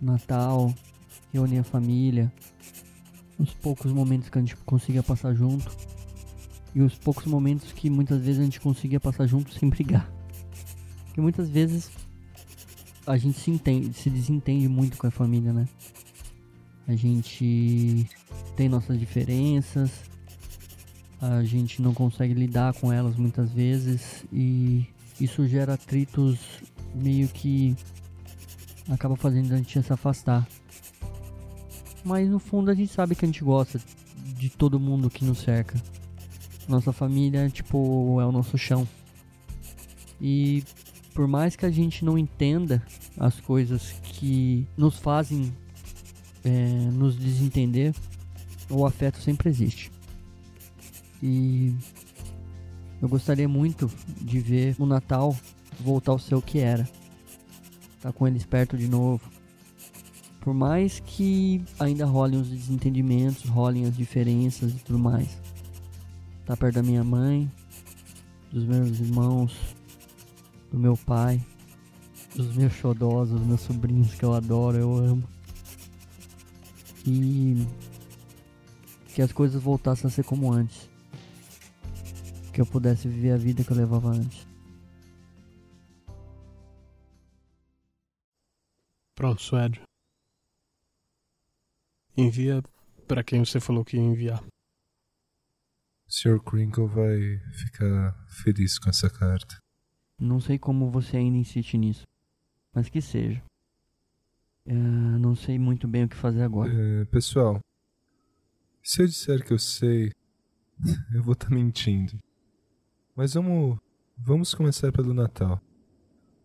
Natal, 0.00 0.74
reunir 1.32 1.58
a 1.58 1.64
família, 1.64 2.32
os 3.38 3.54
poucos 3.54 3.92
momentos 3.92 4.28
que 4.28 4.38
a 4.38 4.40
gente 4.40 4.56
conseguia 4.56 5.02
passar 5.02 5.34
junto 5.34 5.70
e 6.74 6.82
os 6.82 6.94
poucos 6.94 7.26
momentos 7.26 7.72
que 7.72 7.88
muitas 7.88 8.20
vezes 8.20 8.40
a 8.40 8.44
gente 8.44 8.60
conseguia 8.60 9.00
passar 9.00 9.26
junto 9.26 9.52
sem 9.52 9.68
brigar. 9.70 10.10
Porque 11.06 11.20
muitas 11.20 11.48
vezes 11.48 11.90
a 13.06 13.16
gente 13.16 13.38
se 13.38 13.50
entende, 13.50 13.92
se 13.94 14.10
desentende 14.10 14.68
muito 14.68 14.96
com 14.96 15.06
a 15.06 15.10
família, 15.10 15.52
né? 15.52 15.66
A 16.86 16.94
gente 16.94 18.08
tem 18.56 18.68
nossas 18.68 18.98
diferenças, 18.98 19.90
a 21.20 21.42
gente 21.42 21.82
não 21.82 21.92
consegue 21.92 22.34
lidar 22.34 22.74
com 22.74 22.92
elas 22.92 23.16
muitas 23.16 23.50
vezes 23.50 24.24
e 24.32 24.86
isso 25.20 25.46
gera 25.46 25.74
atritos 25.74 26.38
meio 26.94 27.28
que 27.28 27.76
acaba 28.88 29.16
fazendo 29.16 29.52
a 29.52 29.56
gente 29.56 29.82
se 29.82 29.92
afastar. 29.92 30.46
Mas 32.04 32.28
no 32.28 32.38
fundo 32.38 32.70
a 32.70 32.74
gente 32.74 32.92
sabe 32.92 33.14
que 33.14 33.24
a 33.24 33.28
gente 33.28 33.42
gosta 33.42 33.80
de 34.36 34.48
todo 34.48 34.78
mundo 34.78 35.10
que 35.10 35.24
nos 35.24 35.38
cerca. 35.38 35.80
Nossa 36.68 36.92
família, 36.92 37.48
tipo, 37.48 38.20
é 38.20 38.26
o 38.26 38.32
nosso 38.32 38.56
chão. 38.56 38.86
E 40.20 40.62
por 41.14 41.26
mais 41.26 41.56
que 41.56 41.66
a 41.66 41.70
gente 41.70 42.04
não 42.04 42.16
entenda 42.16 42.82
as 43.18 43.40
coisas 43.40 43.92
que 44.04 44.66
nos 44.76 44.98
fazem 44.98 45.52
é, 46.44 46.50
nos 46.92 47.16
desentender, 47.16 47.94
o 48.70 48.86
afeto 48.86 49.20
sempre 49.20 49.48
existe. 49.48 49.90
E 51.22 51.74
eu 53.00 53.08
gostaria 53.08 53.48
muito 53.48 53.90
de 54.20 54.40
ver 54.40 54.76
o 54.78 54.86
Natal 54.86 55.36
voltar 55.80 56.12
ao 56.12 56.18
seu 56.18 56.40
que 56.42 56.58
era. 56.58 56.88
Tá 58.00 58.12
com 58.12 58.26
eles 58.26 58.44
perto 58.44 58.76
de 58.76 58.88
novo. 58.88 59.22
Por 60.40 60.54
mais 60.54 61.00
que 61.00 61.62
ainda 61.78 62.06
rolem 62.06 62.40
os 62.40 62.48
desentendimentos, 62.48 63.48
rolem 63.48 63.84
as 63.84 63.96
diferenças 63.96 64.72
e 64.72 64.78
tudo 64.78 64.98
mais. 64.98 65.28
Tá 66.46 66.56
perto 66.56 66.76
da 66.76 66.82
minha 66.82 67.04
mãe, 67.04 67.50
dos 68.50 68.64
meus 68.64 68.98
irmãos, 69.00 69.54
do 70.70 70.78
meu 70.78 70.96
pai, 70.96 71.44
dos 72.34 72.54
meus 72.54 72.72
xodós, 72.72 73.30
dos 73.30 73.44
meus 73.46 73.60
sobrinhos 73.60 74.14
que 74.14 74.24
eu 74.24 74.32
adoro, 74.32 74.78
eu 74.78 74.96
amo. 74.96 75.24
E 77.06 77.66
que 79.14 79.20
as 79.20 79.32
coisas 79.32 79.60
voltassem 79.60 80.08
a 80.08 80.10
ser 80.10 80.24
como 80.24 80.52
antes 80.52 80.88
que 82.58 82.62
eu 82.62 82.66
pudesse 82.66 83.06
viver 83.06 83.30
a 83.30 83.36
vida 83.36 83.62
que 83.62 83.70
eu 83.70 83.76
levava 83.76 84.08
antes. 84.08 84.44
Pronto, 89.14 89.40
Suédio. 89.40 89.80
Envia 92.16 92.60
para 93.06 93.22
quem 93.22 93.44
você 93.44 93.60
falou 93.60 93.84
que 93.84 93.96
ia 93.96 94.02
enviar. 94.02 94.42
O 94.42 94.48
Sr. 96.08 96.42
Crinkle 96.42 96.88
vai 96.88 97.38
ficar 97.52 98.26
feliz 98.26 98.76
com 98.76 98.90
essa 98.90 99.08
carta. 99.08 99.56
Não 100.18 100.40
sei 100.40 100.58
como 100.58 100.90
você 100.90 101.16
ainda 101.16 101.38
insiste 101.38 101.78
nisso, 101.78 102.02
mas 102.74 102.88
que 102.88 103.00
seja. 103.00 103.40
Uh, 104.66 105.16
não 105.20 105.36
sei 105.36 105.60
muito 105.60 105.86
bem 105.86 106.06
o 106.06 106.08
que 106.08 106.16
fazer 106.16 106.42
agora. 106.42 106.72
É, 106.72 107.04
pessoal, 107.04 107.60
se 108.82 109.00
eu 109.00 109.06
disser 109.06 109.46
que 109.46 109.52
eu 109.52 109.60
sei, 109.60 110.10
eu 111.14 111.22
vou 111.22 111.34
estar 111.34 111.50
tá 111.50 111.54
mentindo. 111.54 112.18
Mas 113.18 113.34
vamos, 113.34 113.76
vamos 114.16 114.54
começar 114.54 114.92
pelo 114.92 115.12
Natal. 115.12 115.60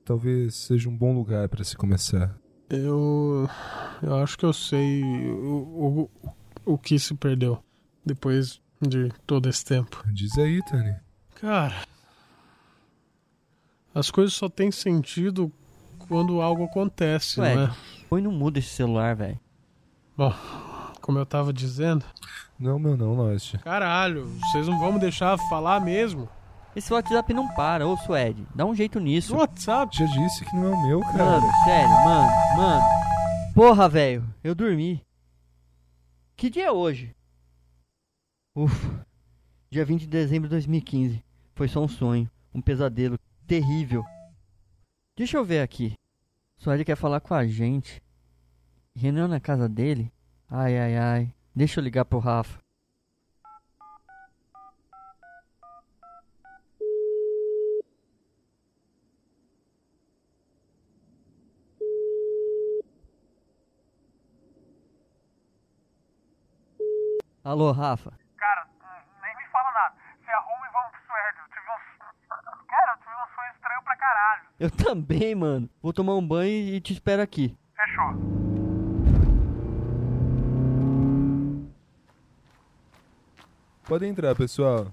Talvez 0.03 0.55
seja 0.55 0.89
um 0.89 0.97
bom 0.97 1.13
lugar 1.13 1.47
para 1.47 1.63
se 1.63 1.77
começar. 1.77 2.35
Eu, 2.67 3.47
eu 4.01 4.15
acho 4.15 4.35
que 4.35 4.43
eu 4.43 4.51
sei 4.51 5.03
o, 5.03 6.09
o, 6.65 6.73
o 6.73 6.75
que 6.75 6.97
se 6.97 7.13
perdeu 7.13 7.63
depois 8.03 8.59
de 8.81 9.11
todo 9.27 9.47
esse 9.47 9.63
tempo. 9.63 10.03
Diz 10.11 10.35
aí, 10.39 10.63
Tani. 10.63 10.95
Cara, 11.35 11.75
as 13.93 14.09
coisas 14.09 14.33
só 14.33 14.49
têm 14.49 14.71
sentido 14.71 15.53
quando 16.07 16.41
algo 16.41 16.63
acontece, 16.63 17.39
Ué, 17.39 17.53
não 17.53 17.61
é? 17.65 17.75
Põe 18.09 18.23
no 18.23 18.31
mudo 18.31 18.57
esse 18.57 18.69
celular, 18.69 19.15
velho. 19.15 19.39
Bom, 20.17 20.33
como 21.01 21.19
eu 21.19 21.25
tava 21.27 21.53
dizendo. 21.53 22.03
Não, 22.57 22.79
meu 22.79 22.97
não, 22.97 23.13
Lost. 23.13 23.59
Caralho, 23.59 24.25
vocês 24.25 24.67
não 24.67 24.79
vão 24.79 24.93
me 24.93 24.99
deixar 24.99 25.37
falar 25.51 25.79
mesmo? 25.79 26.27
Esse 26.75 26.91
WhatsApp 26.91 27.33
não 27.33 27.47
para, 27.53 27.85
ô 27.85 27.95
Suede. 27.97 28.47
Dá 28.55 28.65
um 28.65 28.73
jeito 28.73 28.99
nisso. 28.99 29.35
WhatsApp? 29.35 29.95
Já 29.95 30.05
disse 30.05 30.43
que 30.43 30.55
não 30.55 30.65
é 30.65 30.75
o 30.75 30.87
meu, 30.87 30.99
cara. 31.01 31.39
Mano, 31.39 31.51
sério, 31.63 31.89
mano, 32.03 32.31
mano. 32.57 32.85
Porra, 33.53 33.87
velho, 33.87 34.27
eu 34.43 34.55
dormi. 34.55 35.05
Que 36.35 36.49
dia 36.49 36.65
é 36.65 36.71
hoje? 36.71 37.15
Ufa. 38.55 39.05
Dia 39.69 39.85
20 39.85 40.01
de 40.01 40.07
dezembro 40.07 40.49
de 40.49 40.55
2015. 40.55 41.23
Foi 41.53 41.67
só 41.67 41.83
um 41.83 41.87
sonho, 41.87 42.29
um 42.51 42.61
pesadelo 42.61 43.19
terrível. 43.45 44.03
Deixa 45.15 45.37
eu 45.37 45.45
ver 45.45 45.61
aqui. 45.61 45.93
Suede 46.57 46.83
quer 46.83 46.95
falar 46.95 47.19
com 47.19 47.35
a 47.35 47.45
gente. 47.45 48.01
Reunião 48.95 49.27
na 49.27 49.39
casa 49.39 49.69
dele? 49.69 50.11
Ai, 50.49 50.77
ai, 50.79 50.97
ai. 50.97 51.33
Deixa 51.55 51.79
eu 51.79 51.83
ligar 51.83 52.05
pro 52.05 52.17
Rafa. 52.17 52.62
Alô, 67.53 67.71
Rafa. 67.71 68.11
Cara, 68.35 68.65
nem 69.21 69.37
me 69.37 69.43
fala 69.51 69.71
nada. 69.73 69.93
Se 70.25 70.31
arruma 70.31 70.65
e 70.67 70.71
vamos 70.71 70.89
pro 70.89 71.01
Suédio. 71.05 71.43
Eu 71.43 71.49
tive 71.49 71.69
um... 71.69 72.65
Cara, 72.65 72.93
eu 72.93 72.97
tive 72.97 73.11
um 73.13 73.35
sonho 73.35 73.51
estranho 73.53 73.83
pra 73.83 73.95
caralho. 73.95 74.41
Eu 74.59 74.71
também, 74.71 75.35
mano. 75.35 75.69
Vou 75.79 75.93
tomar 75.93 76.15
um 76.15 76.27
banho 76.27 76.49
e 76.49 76.81
te 76.81 76.93
espero 76.93 77.21
aqui. 77.21 77.55
Fechou. 77.75 78.15
Pode 83.83 84.07
entrar, 84.07 84.33
pessoal. 84.33 84.87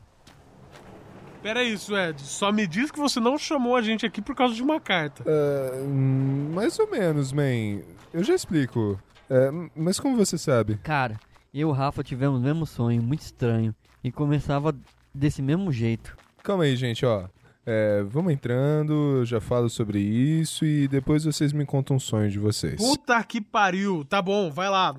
Pera 1.42 1.60
aí, 1.60 1.78
Suede. 1.78 2.20
Só 2.20 2.52
me 2.52 2.66
diz 2.66 2.90
que 2.90 3.00
você 3.00 3.20
não 3.20 3.38
chamou 3.38 3.74
a 3.74 3.80
gente 3.80 4.04
aqui 4.04 4.20
por 4.20 4.34
causa 4.36 4.54
de 4.54 4.62
uma 4.62 4.78
carta. 4.78 5.24
Hum, 5.26 6.52
mais 6.54 6.78
ou 6.78 6.90
menos, 6.90 7.32
man. 7.32 7.80
Eu 8.12 8.22
já 8.22 8.34
explico. 8.34 9.00
É, 9.30 9.50
mas 9.74 9.98
como 9.98 10.14
você 10.14 10.36
sabe? 10.36 10.76
Cara, 10.82 11.18
e 11.52 11.64
o 11.64 11.72
Rafa 11.72 12.02
tivemos 12.02 12.38
o 12.38 12.42
mesmo 12.42 12.64
sonho, 12.66 13.02
muito 13.02 13.20
estranho. 13.20 13.74
E 14.02 14.10
começava 14.10 14.74
desse 15.14 15.42
mesmo 15.42 15.72
jeito. 15.72 16.16
Calma 16.42 16.64
aí, 16.64 16.76
gente, 16.76 17.04
ó. 17.04 17.28
É, 17.66 18.02
vamos 18.02 18.32
entrando, 18.32 19.18
eu 19.18 19.24
já 19.24 19.40
falo 19.40 19.68
sobre 19.68 20.00
isso 20.00 20.64
e 20.64 20.88
depois 20.88 21.24
vocês 21.24 21.52
me 21.52 21.66
contam 21.66 21.96
um 21.96 22.00
sonho 22.00 22.30
de 22.30 22.38
vocês. 22.38 22.76
Puta 22.76 23.22
que 23.22 23.40
pariu. 23.40 24.04
Tá 24.04 24.22
bom, 24.22 24.50
vai 24.50 24.70
lá. 24.70 24.96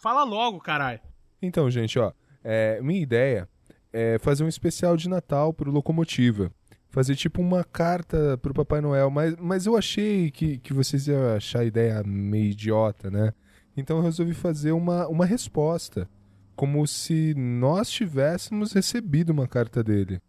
Fala 0.00 0.22
logo, 0.22 0.60
caralho. 0.60 1.00
Então, 1.40 1.70
gente, 1.70 1.98
ó, 1.98 2.12
é, 2.42 2.80
minha 2.82 3.00
ideia 3.00 3.48
é 3.92 4.18
fazer 4.18 4.44
um 4.44 4.48
especial 4.48 4.96
de 4.96 5.08
Natal 5.08 5.52
pro 5.52 5.70
Locomotiva. 5.70 6.52
Fazer 6.90 7.16
tipo 7.16 7.40
uma 7.40 7.64
carta 7.64 8.38
pro 8.38 8.54
Papai 8.54 8.80
Noel, 8.80 9.10
mas, 9.10 9.34
mas 9.36 9.66
eu 9.66 9.76
achei 9.76 10.30
que, 10.30 10.58
que 10.58 10.72
vocês 10.72 11.08
iam 11.08 11.34
achar 11.34 11.60
a 11.60 11.64
ideia 11.64 12.02
meio 12.04 12.50
idiota, 12.50 13.10
né? 13.10 13.32
Então 13.76 13.98
eu 13.98 14.02
resolvi 14.02 14.34
fazer 14.34 14.72
uma, 14.72 15.06
uma 15.08 15.26
resposta. 15.26 16.08
Como 16.56 16.86
se 16.86 17.34
nós 17.34 17.90
tivéssemos 17.90 18.72
recebido 18.72 19.30
uma 19.30 19.48
carta 19.48 19.82
dele. 19.82 20.20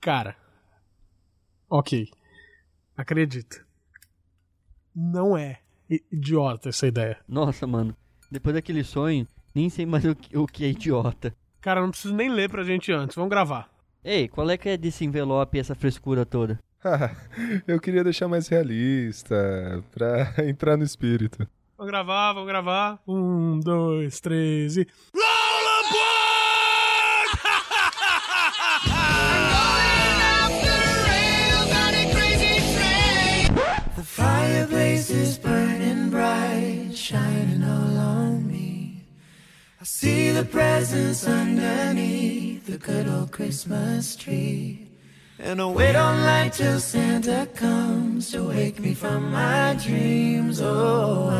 Cara. 0.00 0.34
Ok. 1.68 2.08
Acredita. 2.96 3.64
Não 4.94 5.36
é 5.36 5.60
idiota 6.10 6.70
essa 6.70 6.86
ideia. 6.86 7.18
Nossa, 7.28 7.66
mano. 7.66 7.94
Depois 8.30 8.54
daquele 8.54 8.82
sonho, 8.82 9.28
nem 9.54 9.68
sei 9.68 9.84
mais 9.84 10.04
o 10.04 10.14
que, 10.14 10.36
o 10.36 10.46
que 10.46 10.64
é 10.64 10.68
idiota. 10.68 11.34
Cara, 11.60 11.80
não 11.80 11.90
preciso 11.90 12.14
nem 12.14 12.30
ler 12.30 12.48
pra 12.48 12.64
gente 12.64 12.92
antes. 12.92 13.16
Vamos 13.16 13.30
gravar. 13.30 13.70
Ei, 14.02 14.28
qual 14.28 14.48
é 14.50 14.58
que 14.58 14.68
é 14.68 14.76
desse 14.76 15.04
envelope 15.04 15.56
e 15.56 15.60
essa 15.60 15.74
frescura 15.74 16.26
toda? 16.26 16.58
eu 17.66 17.80
queria 17.80 18.04
deixar 18.04 18.28
mais 18.28 18.48
realista, 18.48 19.82
pra 19.90 20.34
entrar 20.46 20.76
no 20.76 20.84
espírito. 20.84 21.48
Vamos 21.76 21.90
gravar, 21.90 22.32
vamos 22.34 22.48
gravar. 22.48 22.98
Um, 23.06 23.58
dois, 23.60 24.20
três 24.20 24.76
e. 24.76 24.86
The 33.96 34.02
fireplace 34.02 35.10
is 35.10 35.38
burning 35.38 36.10
bright, 36.10 36.90
shining 36.94 37.62
all 37.64 37.98
on 37.98 38.46
me. 38.46 39.04
I 39.80 39.84
see 39.84 40.30
the 40.30 40.44
presents 40.44 41.26
underneath 41.26 42.66
the 42.66 42.78
good 42.78 43.08
old 43.08 43.32
Christmas 43.32 44.16
tree. 44.16 44.83
And 45.38 45.74
wait 45.74 45.96
till 46.52 46.78
Santa 46.78 47.48
comes 47.54 48.30
to 48.30 48.48
wake 48.48 48.78
me 48.80 48.94
from 48.94 49.32
my 49.32 49.74
dreams. 49.74 50.60
Oh. 50.60 51.32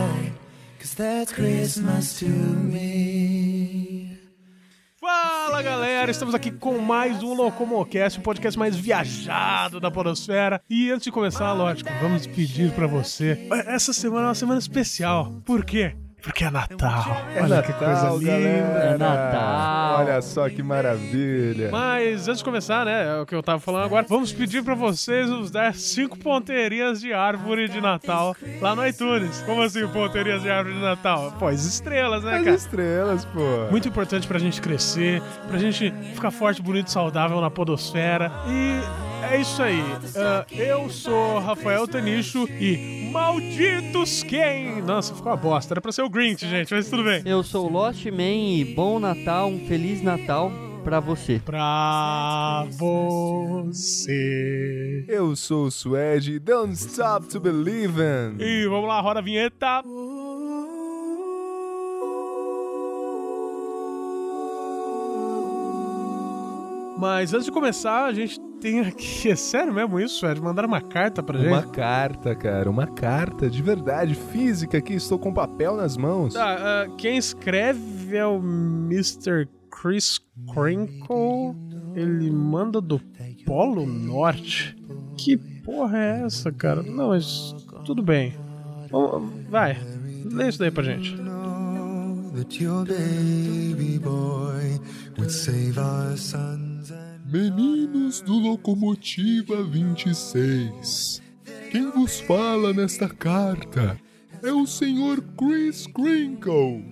Fala 5.01 5.63
galera, 5.63 6.11
estamos 6.11 6.35
aqui 6.35 6.51
com 6.51 6.79
mais 6.79 7.23
um 7.23 7.35
Locomocast, 7.35 8.19
o 8.19 8.23
podcast 8.23 8.59
mais 8.59 8.75
viajado 8.77 9.79
da 9.79 9.91
Podosfera. 9.91 10.61
E 10.69 10.91
antes 10.91 11.05
de 11.05 11.13
começar, 11.13 11.53
lógico, 11.53 11.91
vamos 12.01 12.27
pedir 12.27 12.73
pra 12.73 12.87
você. 12.87 13.49
Essa 13.67 13.93
semana 13.93 14.27
é 14.27 14.29
uma 14.29 14.35
semana 14.35 14.59
especial. 14.59 15.41
Por 15.45 15.65
quê? 15.65 15.95
Porque 16.25 16.43
é 16.45 16.51
Natal. 16.51 17.05
Olha 17.41 17.63
que 17.63 17.73
coisa 17.75 18.09
linda. 18.19 18.33
É 18.33 18.97
Natal. 18.99 20.01
Olha 20.01 20.23
só 20.23 20.49
que 20.49 20.63
maravilha. 20.63 21.69
Mas 21.71 22.27
antes 22.27 22.39
de 22.39 22.45
começar, 22.45 22.85
né, 22.87 23.19
é 23.19 23.21
o 23.21 23.27
que 23.27 23.35
eu 23.35 23.43
tava 23.43 23.61
falando 23.61 23.85
agora, 23.85 24.07
vamos 24.09 24.33
pedir 24.33 24.65
pra 24.65 24.75
vocês 24.75 25.29
nos 25.29 25.51
dar 25.51 25.75
cinco 25.75 26.19
ponteirinhas 26.19 27.01
de 27.01 27.13
árvore 27.13 27.69
de 27.69 27.81
Natal 27.81 28.35
lá 28.61 28.75
no 28.75 28.87
iTunes. 28.87 29.43
Como 29.43 29.61
assim, 29.63 29.87
ponteirinhas 29.89 30.43
de 30.43 30.51
árvore 30.51 30.75
de 30.77 30.81
Natal? 30.83 31.33
Pô, 31.39 31.47
as 31.49 31.65
estrelas, 31.65 32.25
né, 32.25 32.39
As 32.39 32.45
cara? 32.45 32.57
estrelas, 32.57 33.25
pô. 33.27 33.71
Muito 33.71 33.87
importante 33.87 34.27
pra 34.27 34.39
gente 34.39 34.63
crescer, 34.63 35.23
pra 35.47 35.59
gente 35.59 35.93
ficar 36.15 36.31
forte, 36.31 36.63
bonito, 36.63 36.91
saudável 36.91 37.39
na 37.41 37.51
podosfera. 37.51 38.33
E 38.49 39.14
é 39.33 39.41
isso 39.41 39.63
aí. 39.63 39.81
Ah, 40.17 40.45
eu 40.51 40.91
sou 40.91 41.39
Rafael 41.39 41.87
Tanicho 41.87 42.47
e 42.49 43.09
malditos 43.13 44.23
quem? 44.23 44.83
Nossa, 44.83 45.15
ficou 45.15 45.31
uma 45.33 45.37
bosta. 45.37 45.75
Era 45.75 45.81
pra 45.81 45.93
ser 45.93 46.03
o 46.03 46.11
Grinch, 46.11 46.47
gente, 46.49 46.75
mas 46.75 46.89
tudo 46.89 47.05
bem. 47.05 47.23
Eu 47.25 47.43
sou 47.43 47.67
o 47.67 47.73
Lost 47.73 48.05
Man 48.07 48.23
e 48.23 48.65
bom 48.75 48.99
Natal, 48.99 49.49
um 49.49 49.67
Feliz 49.67 50.03
Natal 50.03 50.51
pra 50.83 51.01
você. 51.01 51.41
Pra 51.45 52.67
você. 53.59 54.25
Eu 55.09 55.35
sou 55.35 55.67
o 55.67 55.71
Suede, 55.71 56.39
don't 56.39 56.75
stop 56.75 57.27
to 57.29 57.41
believin'. 57.41 58.37
E 58.39 58.67
vamos 58.69 58.89
lá, 58.89 59.01
roda 59.01 59.21
a 59.21 59.23
vinheta. 59.23 59.83
Mas 66.97 67.35
antes 67.35 67.47
de 67.47 67.53
começar, 67.53 68.05
a 68.05 68.13
gente 68.13 68.39
tem 68.65 68.81
aqui. 68.81 69.29
É 69.31 69.37
sério 69.37 69.73
mesmo 69.73 69.99
isso, 70.01 70.27
Ed? 70.27 70.41
Mandaram 70.41 70.69
uma 70.69 70.81
carta 70.81 71.23
pra 71.23 71.39
gente? 71.39 71.49
Uma 71.49 71.63
carta, 71.63 72.35
cara, 72.35 72.69
uma 72.71 72.87
carta 72.87 73.49
de 73.51 73.63
verdade, 73.63 74.15
física, 74.15 74.79
aqui 74.79 74.95
estou 74.95 75.19
com 75.19 75.33
papel 75.33 75.77
nas 75.77 75.97
mãos. 75.97 76.35
Tá, 76.35 76.85
ah, 76.85 76.89
quem 76.97 77.17
escreve 77.17 78.17
é 78.17 78.27
o 78.27 78.37
Mr. 78.37 79.49
Chris 79.71 80.21
Crinkle. 80.53 81.55
Ele 81.95 82.31
manda 82.31 82.81
do 82.81 83.01
Polo 83.47 83.87
Norte. 83.87 84.77
Que 85.17 85.37
porra 85.37 85.99
é 85.99 86.23
essa, 86.25 86.51
cara? 86.51 86.83
Não, 86.83 87.09
mas 87.09 87.55
tudo 87.85 88.03
bem. 88.03 88.35
Vamos- 88.91 89.33
Vai, 89.49 89.77
lê 90.25 90.49
isso 90.49 90.59
daí 90.59 90.71
pra 90.71 90.83
gente. 90.83 91.17
That 92.35 92.63
your 92.63 92.85
baby 92.85 93.99
boy 94.01 94.81
would 95.17 95.31
save 95.33 95.79
our 95.79 96.17
and 96.35 96.74
Meninos 97.25 98.21
do 98.21 98.35
Locomotiva 98.35 99.65
26, 99.65 101.23
quem 101.71 101.91
vos 101.91 102.21
fala 102.21 102.75
nesta 102.75 103.09
carta 103.09 103.99
é 104.43 104.53
o 104.53 104.67
Sr. 104.67 105.23
Chris 105.35 105.87
Crinkle, 105.87 106.85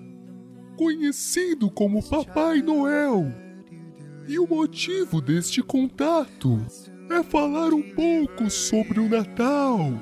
conhecido 0.79 1.71
como 1.71 2.03
Papai 2.03 2.62
Noel. 2.62 3.27
E 4.27 4.38
o 4.38 4.49
motivo 4.49 5.21
deste 5.21 5.62
contato 5.62 6.64
é 7.11 7.23
falar 7.23 7.75
um 7.75 7.83
pouco 7.95 8.49
sobre 8.49 9.01
o 9.01 9.11
Natal. 9.11 9.92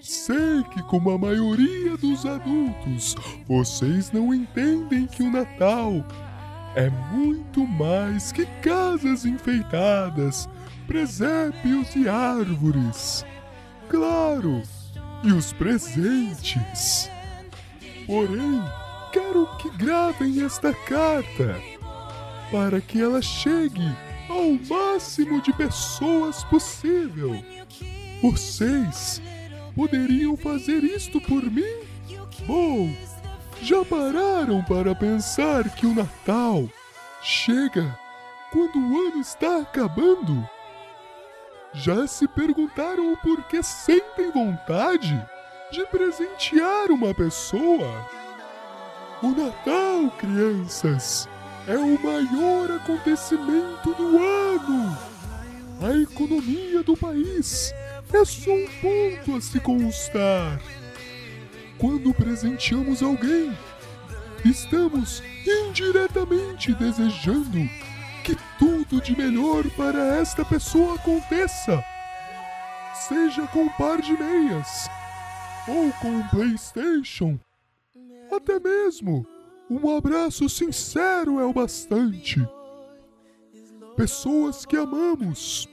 Sei 0.00 0.64
que, 0.74 0.82
como 0.88 1.08
a 1.08 1.16
maioria 1.16 1.96
dos 1.96 2.26
adultos, 2.26 3.14
vocês 3.46 4.10
não 4.10 4.34
entendem 4.34 5.06
que 5.06 5.22
o 5.22 5.30
Natal 5.30 6.04
é 6.74 6.88
muito 7.12 7.66
mais 7.66 8.32
que 8.32 8.46
casas 8.62 9.24
enfeitadas, 9.24 10.48
presépios 10.86 11.94
e 11.96 12.08
árvores. 12.08 13.24
Claro, 13.88 14.62
e 15.24 15.32
os 15.32 15.52
presentes. 15.52 17.10
Porém, 18.06 18.62
quero 19.12 19.46
que 19.58 19.70
gravem 19.76 20.44
esta 20.44 20.72
carta 20.72 21.60
para 22.50 22.80
que 22.80 23.00
ela 23.00 23.20
chegue 23.20 23.88
ao 24.28 24.52
máximo 24.68 25.40
de 25.42 25.52
pessoas 25.52 26.44
possível. 26.44 27.42
Vocês 28.22 29.20
poderiam 29.74 30.36
fazer 30.36 30.84
isto 30.84 31.20
por 31.20 31.42
mim? 31.50 31.80
Bom, 32.46 32.90
já 33.62 33.84
pararam 33.84 34.62
para 34.64 34.94
pensar 34.94 35.68
que 35.70 35.86
o 35.86 35.94
Natal 35.94 36.68
chega 37.22 37.98
quando 38.50 38.78
o 38.78 39.08
ano 39.08 39.20
está 39.20 39.58
acabando? 39.58 40.48
Já 41.72 42.06
se 42.06 42.26
perguntaram 42.26 43.12
o 43.12 43.16
porquê 43.18 43.62
sentem 43.62 44.30
vontade 44.32 45.22
de 45.70 45.86
presentear 45.86 46.90
uma 46.90 47.14
pessoa? 47.14 48.08
O 49.22 49.28
Natal, 49.28 50.10
crianças, 50.18 51.28
é 51.68 51.76
o 51.76 52.02
maior 52.02 52.70
acontecimento 52.72 53.94
do 53.94 54.18
ano. 54.18 54.98
A 55.82 55.96
economia 55.96 56.82
do 56.82 56.96
país 56.96 57.72
é 58.12 58.24
só 58.24 58.50
um 58.50 58.66
ponto 58.80 59.36
a 59.36 59.40
se 59.40 59.60
constar. 59.60 60.60
Quando 61.80 62.12
presenteamos 62.12 63.02
alguém, 63.02 63.56
estamos 64.44 65.22
indiretamente 65.46 66.74
desejando 66.74 67.58
que 68.22 68.36
tudo 68.58 69.00
de 69.00 69.16
melhor 69.16 69.68
para 69.70 70.16
esta 70.16 70.44
pessoa 70.44 70.96
aconteça. 70.96 71.82
Seja 73.08 73.46
com 73.46 73.64
um 73.64 73.68
par 73.70 74.02
de 74.02 74.12
meias, 74.12 74.88
ou 75.66 75.90
com 75.94 76.10
um 76.10 76.28
PlayStation, 76.28 77.38
até 78.30 78.60
mesmo 78.60 79.26
um 79.70 79.96
abraço 79.96 80.48
sincero 80.48 81.40
é 81.40 81.44
o 81.44 81.52
bastante. 81.52 82.46
Pessoas 83.96 84.66
que 84.66 84.76
amamos 84.76 85.66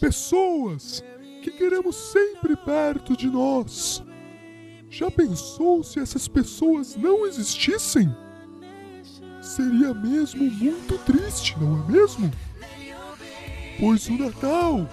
pessoas 0.00 1.02
que 1.42 1.50
queremos 1.50 1.96
sempre 1.96 2.56
perto 2.56 3.16
de 3.16 3.28
nós. 3.28 4.02
Já 4.90 5.10
pensou 5.10 5.82
se 5.82 5.98
essas 5.98 6.28
pessoas 6.28 6.96
não 6.96 7.26
existissem? 7.26 8.14
Seria 9.42 9.92
mesmo 9.92 10.50
muito 10.50 10.98
triste, 10.98 11.56
não 11.58 11.82
é 11.82 11.92
mesmo? 11.92 12.30
Pois 13.78 14.08
o 14.08 14.16
Natal 14.16 14.88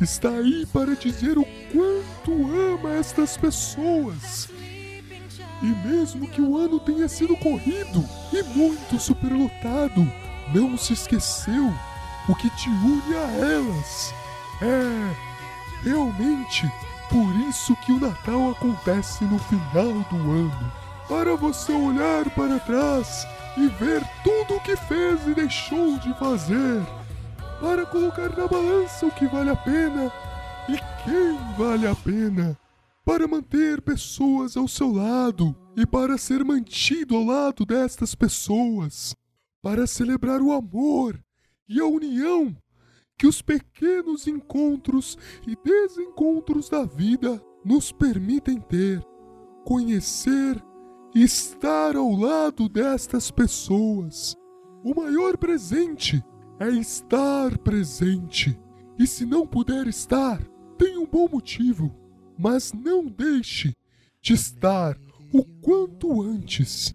está 0.00 0.30
aí 0.30 0.66
para 0.72 0.94
dizer 0.94 1.38
o 1.38 1.46
quanto 1.72 2.32
ama 2.74 2.92
estas 2.94 3.36
pessoas. 3.36 4.48
E 5.62 5.66
mesmo 5.88 6.28
que 6.28 6.40
o 6.40 6.58
ano 6.58 6.78
tenha 6.78 7.08
sido 7.08 7.36
corrido 7.36 8.04
e 8.32 8.42
muito 8.42 9.00
superlotado, 9.00 10.06
não 10.54 10.76
se 10.76 10.92
esqueceu 10.92 11.72
o 12.28 12.34
que 12.34 12.50
te 12.50 12.68
une 12.68 13.16
a 13.16 13.30
elas. 13.46 14.14
É, 14.60 15.14
realmente, 15.82 16.70
por 17.10 17.34
isso 17.48 17.76
que 17.76 17.92
o 17.92 18.00
Natal 18.00 18.50
acontece 18.50 19.24
no 19.24 19.38
final 19.38 19.92
do 20.10 20.16
ano. 20.16 20.72
Para 21.08 21.36
você 21.36 21.72
olhar 21.72 22.28
para 22.30 22.58
trás 22.58 23.26
e 23.56 23.68
ver 23.68 24.02
tudo 24.24 24.56
o 24.56 24.60
que 24.60 24.76
fez 24.76 25.26
e 25.26 25.34
deixou 25.34 25.98
de 25.98 26.12
fazer. 26.18 26.84
Para 27.60 27.86
colocar 27.86 28.28
na 28.36 28.46
balança 28.46 29.06
o 29.06 29.10
que 29.10 29.26
vale 29.26 29.50
a 29.50 29.56
pena 29.56 30.12
e 30.68 30.76
quem 31.04 31.38
vale 31.56 31.86
a 31.86 31.94
pena. 31.94 32.58
Para 33.04 33.28
manter 33.28 33.80
pessoas 33.80 34.56
ao 34.56 34.66
seu 34.66 34.92
lado 34.92 35.54
e 35.76 35.86
para 35.86 36.18
ser 36.18 36.44
mantido 36.44 37.16
ao 37.16 37.24
lado 37.24 37.64
destas 37.64 38.14
pessoas. 38.14 39.14
Para 39.62 39.86
celebrar 39.86 40.42
o 40.42 40.52
amor 40.52 41.18
e 41.68 41.80
a 41.80 41.86
união 41.86 42.56
que 43.18 43.26
os 43.26 43.40
pequenos 43.40 44.26
encontros 44.26 45.16
e 45.46 45.56
desencontros 45.64 46.68
da 46.68 46.84
vida 46.84 47.42
nos 47.64 47.90
permitem 47.90 48.60
ter, 48.60 49.02
conhecer 49.64 50.62
e 51.14 51.22
estar 51.22 51.96
ao 51.96 52.12
lado 52.12 52.68
destas 52.68 53.30
pessoas. 53.30 54.36
O 54.84 54.94
maior 54.94 55.36
presente 55.38 56.22
é 56.60 56.68
estar 56.68 57.56
presente. 57.58 58.58
E 58.98 59.06
se 59.06 59.24
não 59.24 59.46
puder 59.46 59.86
estar, 59.86 60.42
tem 60.78 60.98
um 60.98 61.06
bom 61.06 61.28
motivo, 61.28 61.94
mas 62.38 62.72
não 62.72 63.06
deixe 63.06 63.74
de 64.20 64.34
estar 64.34 64.98
o 65.32 65.44
quanto 65.62 66.22
antes, 66.22 66.94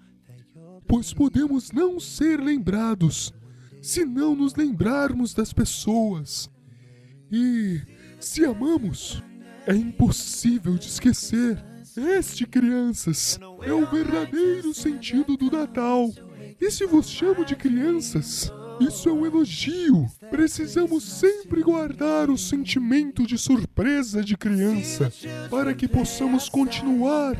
pois 0.88 1.14
podemos 1.14 1.72
não 1.72 2.00
ser 2.00 2.40
lembrados 2.40 3.34
se 3.82 4.06
não 4.06 4.36
nos 4.36 4.56
lembrarmos 4.56 5.34
das 5.34 5.52
pessoas. 5.52 6.50
E 7.32 7.82
se 8.20 8.46
amamos, 8.46 9.24
é 9.65 9.76
impossível 9.76 10.76
de 10.78 10.88
esquecer. 10.88 11.63
Este, 11.98 12.46
crianças, 12.46 13.38
é 13.63 13.74
o 13.74 13.86
verdadeiro 13.86 14.74
sentido 14.74 15.36
do 15.36 15.52
Natal. 15.52 16.10
E 16.60 16.72
se 16.72 16.86
vos 16.86 17.10
chamo 17.10 17.44
de 17.44 17.56
crianças, 17.56 18.52
isso 18.82 19.10
é 19.10 19.12
um 19.12 19.26
elogio. 19.26 20.10
Precisamos 20.30 21.04
sempre 21.04 21.62
guardar 21.62 22.30
o 22.30 22.38
sentimento 22.38 23.26
de 23.26 23.38
surpresa 23.38 24.24
de 24.24 24.36
criança 24.36 25.12
para 25.50 25.74
que 25.74 25.88
possamos 25.88 26.50
continuar 26.50 27.36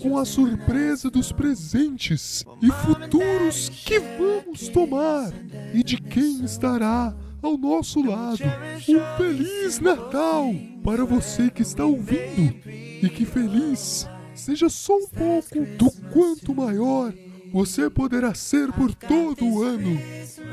com 0.00 0.18
a 0.18 0.24
surpresa 0.24 1.10
dos 1.10 1.32
presentes 1.32 2.44
e 2.60 2.70
futuros 2.70 3.68
que 3.68 3.98
vamos 3.98 4.68
tomar 4.68 5.32
e 5.72 5.82
de 5.82 5.96
quem 5.96 6.44
estará 6.44 7.14
ao 7.40 7.56
nosso 7.56 8.02
lado. 8.02 8.42
Um 8.88 9.16
Feliz 9.16 9.80
Natal 9.80 10.54
para 10.82 11.04
você 11.04 11.50
que 11.50 11.62
está 11.62 11.84
ouvindo 11.84 12.60
e 12.66 13.08
que 13.08 13.24
feliz 13.24 14.06
seja 14.34 14.68
só 14.68 14.96
um 14.96 15.08
pouco 15.08 15.60
do 15.76 15.90
quanto 16.12 16.54
maior 16.54 17.12
você 17.52 17.90
poderá 17.90 18.32
ser 18.34 18.72
por 18.72 18.94
todo 18.94 19.44
o 19.44 19.62
ano. 19.62 20.00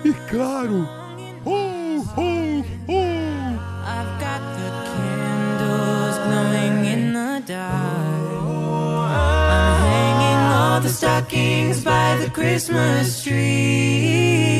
E 0.03 0.13
claro, 0.29 0.85
ho, 1.45 2.01
ho, 2.01 2.65
ho! 2.88 3.19
I've 3.85 4.19
got 4.19 4.41
the 4.57 4.69
candles 4.91 6.17
glowing 6.25 6.85
in 6.85 7.13
the 7.13 7.41
dark. 7.47 8.19
I'm 9.12 9.81
hanging 9.81 10.41
all 10.53 10.81
the 10.81 10.89
stockings 10.89 11.81
by 11.83 12.17
the 12.17 12.29
Christmas 12.29 13.23
tree. 13.23 14.59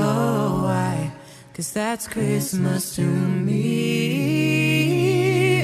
Oh, 0.00 0.62
why? 0.64 1.12
Cause 1.54 1.72
that's 1.72 2.08
Christmas 2.08 2.96
to 2.96 3.02
me. 3.02 3.58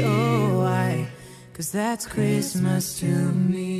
Oh, 0.04 0.58
why? 0.60 1.08
Cause 1.54 1.72
that's 1.72 2.06
Christmas 2.06 3.00
to 3.00 3.06
me. 3.06 3.77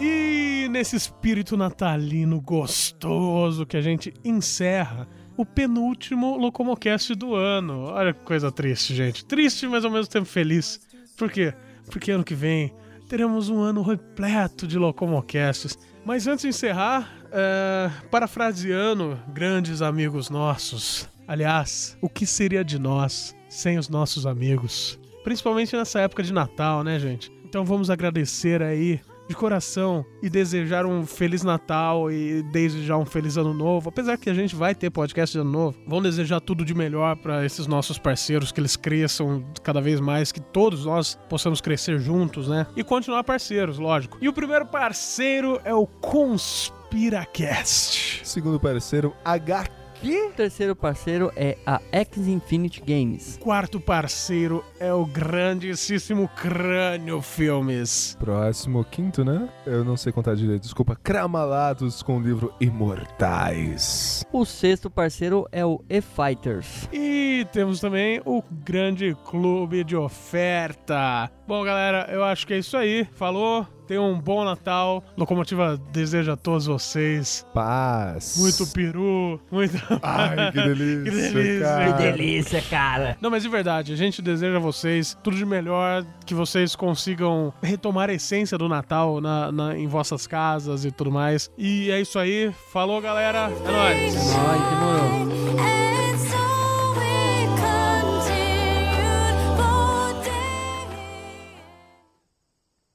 E 0.00 0.68
nesse 0.68 0.96
espírito 0.96 1.56
natalino 1.56 2.40
gostoso 2.40 3.66
que 3.66 3.76
a 3.76 3.80
gente 3.80 4.12
encerra 4.24 5.08
o 5.38 5.46
penúltimo 5.46 6.36
Locomocast 6.36 7.14
do 7.14 7.36
ano. 7.36 7.84
Olha 7.84 8.12
que 8.12 8.24
coisa 8.24 8.50
triste, 8.50 8.92
gente. 8.92 9.24
Triste, 9.24 9.68
mas 9.68 9.84
ao 9.84 9.90
mesmo 9.90 10.10
tempo 10.10 10.26
feliz. 10.26 10.80
Por 11.16 11.30
quê? 11.30 11.54
Porque 11.86 12.10
ano 12.10 12.24
que 12.24 12.34
vem 12.34 12.74
teremos 13.08 13.48
um 13.48 13.60
ano 13.60 13.80
repleto 13.80 14.66
de 14.66 14.76
Locomocasts. 14.76 15.78
Mas 16.04 16.26
antes 16.26 16.42
de 16.42 16.48
encerrar, 16.48 17.08
é, 17.30 17.88
parafraseando 18.10 19.16
grandes 19.28 19.80
amigos 19.80 20.28
nossos. 20.28 21.08
Aliás, 21.28 21.96
o 22.02 22.08
que 22.08 22.26
seria 22.26 22.64
de 22.64 22.76
nós 22.76 23.36
sem 23.48 23.78
os 23.78 23.88
nossos 23.88 24.26
amigos? 24.26 24.98
Principalmente 25.22 25.76
nessa 25.76 26.00
época 26.00 26.24
de 26.24 26.32
Natal, 26.32 26.82
né, 26.82 26.98
gente? 26.98 27.30
Então 27.44 27.64
vamos 27.64 27.90
agradecer 27.90 28.60
aí 28.60 29.00
de 29.28 29.34
coração 29.34 30.06
e 30.22 30.30
desejar 30.30 30.86
um 30.86 31.04
feliz 31.06 31.42
Natal 31.42 32.10
e 32.10 32.42
desejar 32.44 32.96
um 32.96 33.04
feliz 33.04 33.36
ano 33.36 33.52
novo. 33.52 33.90
Apesar 33.90 34.16
que 34.16 34.30
a 34.30 34.34
gente 34.34 34.56
vai 34.56 34.74
ter 34.74 34.88
podcast 34.90 35.32
de 35.32 35.40
ano 35.40 35.50
novo, 35.50 35.78
vamos 35.86 36.04
desejar 36.04 36.40
tudo 36.40 36.64
de 36.64 36.74
melhor 36.74 37.16
para 37.16 37.44
esses 37.44 37.66
nossos 37.66 37.98
parceiros, 37.98 38.50
que 38.50 38.60
eles 38.60 38.76
cresçam 38.76 39.44
cada 39.62 39.80
vez 39.80 40.00
mais, 40.00 40.32
que 40.32 40.40
todos 40.40 40.86
nós 40.86 41.18
possamos 41.28 41.60
crescer 41.60 41.98
juntos, 41.98 42.48
né? 42.48 42.66
E 42.74 42.82
continuar 42.82 43.22
parceiros, 43.24 43.78
lógico. 43.78 44.16
E 44.20 44.28
o 44.28 44.32
primeiro 44.32 44.66
parceiro 44.66 45.60
é 45.64 45.74
o 45.74 45.86
Conspiracast. 45.86 48.22
Segundo 48.24 48.58
parceiro, 48.58 49.14
HQ. 49.24 49.77
O 50.00 50.30
terceiro 50.30 50.76
parceiro 50.76 51.32
é 51.34 51.58
a 51.66 51.80
X 51.90 52.28
Infinity 52.28 52.80
Games. 52.80 53.36
Quarto 53.42 53.80
parceiro 53.80 54.64
é 54.78 54.92
o 54.92 55.04
grandíssimo 55.04 56.28
Crânio 56.28 57.20
Filmes. 57.20 58.16
Próximo, 58.18 58.84
quinto, 58.84 59.24
né? 59.24 59.48
Eu 59.66 59.84
não 59.84 59.96
sei 59.96 60.12
contar 60.12 60.36
direito, 60.36 60.62
desculpa. 60.62 60.94
Cramalados 60.94 62.00
com 62.00 62.18
o 62.18 62.22
livro 62.22 62.54
Imortais. 62.60 64.24
O 64.32 64.44
sexto 64.44 64.88
parceiro 64.88 65.46
é 65.50 65.66
o 65.66 65.82
E-Fighters. 65.90 66.88
E 66.92 67.44
temos 67.52 67.80
também 67.80 68.22
o 68.24 68.40
grande 68.64 69.16
clube 69.24 69.82
de 69.82 69.96
oferta. 69.96 71.28
Bom, 71.46 71.64
galera, 71.64 72.08
eu 72.12 72.22
acho 72.22 72.46
que 72.46 72.54
é 72.54 72.58
isso 72.58 72.76
aí. 72.76 73.04
Falou. 73.04 73.66
Tenham 73.88 74.12
um 74.12 74.20
bom 74.20 74.44
Natal. 74.44 75.02
Locomotiva 75.16 75.80
deseja 75.90 76.34
a 76.34 76.36
todos 76.36 76.66
vocês 76.66 77.44
Paz. 77.54 78.36
muito 78.38 78.66
peru, 78.72 79.40
muito. 79.50 79.76
Ai, 80.02 80.52
que 80.52 80.60
delícia, 80.62 81.04
Que 81.04 81.10
delícia, 81.10 81.60
cara. 81.64 81.92
que 81.92 82.02
delícia, 82.02 82.62
cara. 82.70 83.16
Não, 83.20 83.30
mas 83.30 83.42
de 83.42 83.48
verdade, 83.48 83.92
a 83.92 83.96
gente 83.96 84.20
deseja 84.22 84.56
a 84.58 84.60
vocês 84.60 85.16
tudo 85.22 85.36
de 85.36 85.44
melhor, 85.46 86.04
que 86.26 86.34
vocês 86.34 86.76
consigam 86.76 87.52
retomar 87.62 88.10
a 88.10 88.12
essência 88.14 88.58
do 88.58 88.68
Natal 88.68 89.20
na, 89.20 89.50
na- 89.50 89.78
em 89.78 89.86
vossas 89.86 90.26
casas 90.26 90.84
e 90.84 90.90
tudo 90.90 91.10
mais. 91.10 91.50
E 91.56 91.90
é 91.90 92.00
isso 92.00 92.18
aí. 92.18 92.52
Falou, 92.72 93.00
galera. 93.00 93.50
É 93.66 93.72
nóis. 93.72 94.34
Ai, 94.36 94.58
demorou. 94.70 96.07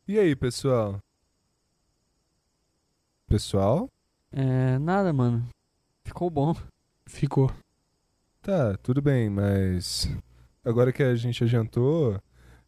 E 0.06 0.20
aí, 0.20 0.36
pessoal? 0.36 0.99
Pessoal? 3.26 3.89
É, 4.34 4.78
nada, 4.78 5.14
mano. 5.14 5.47
Ficou 6.04 6.30
bom. 6.30 6.54
Ficou. 7.06 7.49
Tá, 8.41 8.76
tudo 8.84 9.01
bem, 9.01 9.30
mas 9.30 10.10
agora 10.66 10.91
que 10.91 11.01
a 11.01 11.16
gente 11.16 11.41
adiantou, 11.45 12.20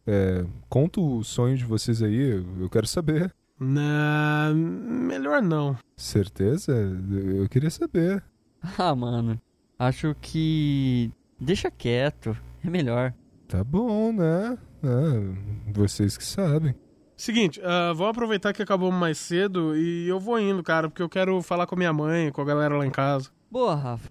é, 0.06 0.46
conta 0.66 0.98
o 0.98 1.22
sonho 1.22 1.58
de 1.58 1.64
vocês 1.66 2.02
aí, 2.02 2.42
eu 2.58 2.70
quero 2.70 2.86
saber. 2.86 3.34
Não, 3.60 4.54
melhor 4.54 5.42
não. 5.42 5.76
Certeza? 5.94 6.72
Eu 6.72 7.48
queria 7.48 7.70
saber. 7.70 8.24
Ah, 8.78 8.96
mano. 8.96 9.40
Acho 9.78 10.12
que. 10.20 11.12
Deixa 11.38 11.70
quieto. 11.70 12.36
É 12.64 12.68
melhor. 12.70 13.14
Tá 13.46 13.62
bom, 13.62 14.12
né? 14.12 14.58
Ah, 14.82 15.72
vocês 15.72 16.16
que 16.16 16.24
sabem. 16.24 16.74
Seguinte, 17.16 17.60
ah, 17.64 17.92
vamos 17.94 18.10
aproveitar 18.10 18.52
que 18.52 18.62
acabou 18.62 18.92
mais 18.92 19.16
cedo 19.18 19.74
e 19.76 20.06
eu 20.06 20.20
vou 20.20 20.38
indo, 20.38 20.62
cara, 20.62 20.88
porque 20.88 21.02
eu 21.02 21.08
quero 21.08 21.40
falar 21.40 21.66
com 21.66 21.74
a 21.74 21.78
minha 21.78 21.92
mãe, 21.92 22.30
com 22.30 22.42
a 22.42 22.44
galera 22.44 22.76
lá 22.76 22.86
em 22.86 22.90
casa. 22.90 23.30
Boa, 23.50 23.74
Rafa. 23.74 24.10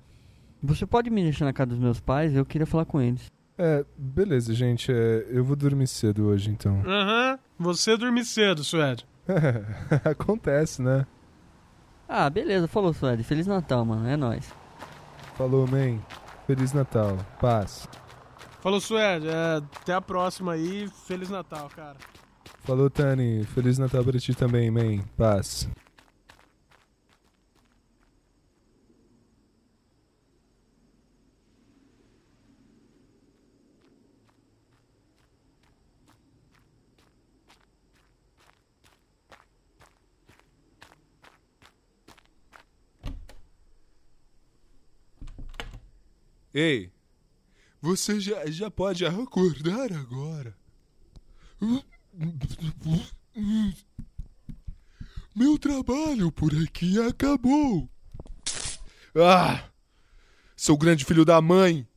Você 0.63 0.85
pode 0.87 1.09
me 1.11 1.21
deixar 1.21 1.45
na 1.45 1.53
casa 1.53 1.69
dos 1.69 1.79
meus 1.79 1.99
pais? 1.99 2.35
Eu 2.35 2.43
queria 2.45 2.65
falar 2.65 2.85
com 2.85 2.99
eles. 2.99 3.31
É, 3.57 3.85
beleza, 3.95 4.53
gente. 4.53 4.91
é, 4.91 5.25
eu 5.29 5.43
vou 5.43 5.55
dormir 5.55 5.87
cedo 5.87 6.25
hoje, 6.25 6.49
então. 6.49 6.81
Aham, 6.85 7.37
você 7.59 7.95
dormir 7.95 8.25
cedo, 8.25 8.63
Suede. 8.63 9.05
Acontece, 10.03 10.81
né? 10.81 11.05
Ah, 12.09 12.29
beleza. 12.29 12.67
Falou, 12.67 12.93
Suede. 12.93 13.23
Feliz 13.23 13.45
Natal, 13.47 13.85
mano. 13.85 14.07
É 14.07 14.17
nóis. 14.17 14.51
Falou, 15.37 15.67
man. 15.67 15.99
Feliz 16.47 16.73
Natal. 16.73 17.17
Paz. 17.39 17.87
Falou, 18.61 18.81
Suede, 18.81 19.27
é, 19.27 19.57
até 19.57 19.93
a 19.93 20.01
próxima 20.01 20.53
aí, 20.53 20.87
Feliz 21.07 21.29
Natal, 21.29 21.69
cara. 21.75 21.97
Falou, 22.65 22.89
Tani. 22.89 23.43
Feliz 23.53 23.77
Natal 23.77 24.03
pra 24.03 24.19
ti 24.19 24.33
também, 24.33 24.71
man. 24.71 25.03
Paz. 25.15 25.69
Ei, 46.51 46.89
você 47.81 48.19
já, 48.19 48.45
já 48.47 48.71
pode 48.71 49.05
acordar 49.05 49.91
agora. 49.91 50.55
Meu 55.35 55.57
trabalho 55.57 56.31
por 56.31 56.53
aqui 56.55 57.01
acabou. 57.01 57.89
Ah! 59.15 59.69
Seu 60.55 60.77
grande 60.77 61.03
filho 61.03 61.25
da 61.25 61.41
mãe! 61.41 61.87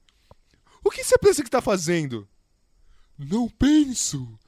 O 0.84 0.90
que 0.90 1.04
você 1.04 1.16
pensa 1.18 1.44
que 1.44 1.50
tá 1.50 1.60
fazendo? 1.60 2.28
Não 3.18 3.48
penso. 3.48 4.38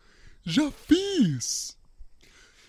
Já 0.42 0.70
fiz. 0.70 1.76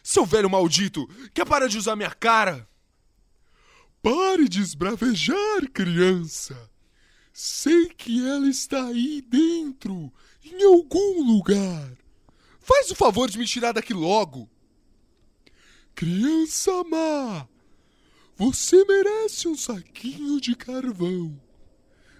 Seu 0.03 0.25
velho 0.25 0.49
maldito, 0.49 1.07
quer 1.33 1.45
parar 1.45 1.67
de 1.67 1.77
usar 1.77 1.95
minha 1.95 2.11
cara? 2.11 2.67
Pare 4.01 4.49
de 4.49 4.61
esbravejar, 4.61 5.69
criança. 5.71 6.69
Sei 7.31 7.87
que 7.89 8.27
ela 8.27 8.47
está 8.47 8.87
aí 8.87 9.21
dentro, 9.21 10.11
em 10.43 10.63
algum 10.65 11.23
lugar. 11.23 12.00
Faz 12.73 12.89
o 12.89 12.95
favor 12.95 13.29
de 13.29 13.37
me 13.37 13.45
tirar 13.45 13.73
daqui 13.73 13.93
logo. 13.93 14.49
Criança 15.93 16.71
má, 16.85 17.45
você 18.37 18.85
merece 18.85 19.45
um 19.49 19.57
saquinho 19.57 20.39
de 20.39 20.55
carvão. 20.55 21.37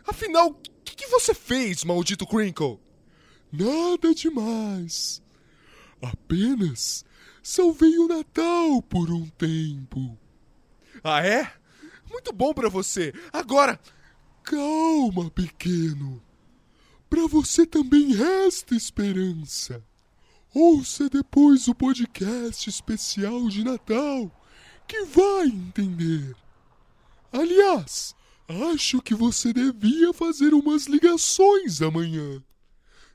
Afinal, 0.06 0.50
o 0.50 0.54
que, 0.84 0.94
que 0.94 1.08
você 1.08 1.34
fez, 1.34 1.86
maldito 1.86 2.28
Crinkle? 2.28 2.82
Nada 3.50 4.14
demais. 4.14 5.24
Apenas 6.02 7.06
salvei 7.42 7.98
o 7.98 8.10
Natal 8.10 8.82
por 8.82 9.10
um 9.10 9.26
tempo. 9.30 10.20
Ah, 11.02 11.26
é? 11.26 11.50
Muito 12.10 12.34
bom 12.34 12.54
pra 12.54 12.68
você. 12.68 13.14
Agora, 13.32 13.80
calma, 14.44 15.32
pequeno. 15.32 16.22
Pra 17.10 17.26
você 17.26 17.66
também 17.66 18.14
resta 18.14 18.76
esperança. 18.76 19.82
Ouça 20.54 21.10
depois 21.10 21.70
o 21.70 21.74
podcast 21.74 22.70
especial 22.70 23.48
de 23.48 23.64
Natal, 23.64 24.30
que 24.86 25.06
vai 25.06 25.48
entender. 25.48 26.36
Aliás, 27.32 28.14
acho 28.74 29.02
que 29.02 29.16
você 29.16 29.54
devia 29.54 30.12
fazer 30.12 30.54
umas 30.54 30.88
ligações 30.88 31.82
amanhã, 31.82 32.44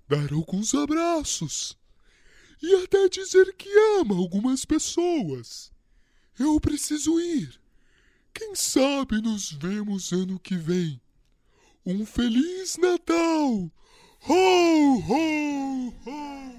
dar 0.09 0.33
alguns 0.33 0.75
abraços 0.75 1.77
e 2.63 2.75
até 2.77 3.07
dizer 3.11 3.55
que 3.55 3.69
ama 4.01 4.17
algumas 4.17 4.65
pessoas. 4.65 5.71
Eu 6.39 6.59
preciso 6.59 7.21
ir. 7.21 7.61
Quem 8.33 8.55
sabe 8.55 9.21
nos 9.21 9.53
vemos 9.53 10.11
ano 10.11 10.41
que 10.41 10.57
vem. 10.57 10.99
Um 11.85 12.07
Feliz 12.07 12.79
Natal! 12.79 13.71
Ho, 14.27 14.99
ho, 15.07 15.89
ho! 16.07 16.56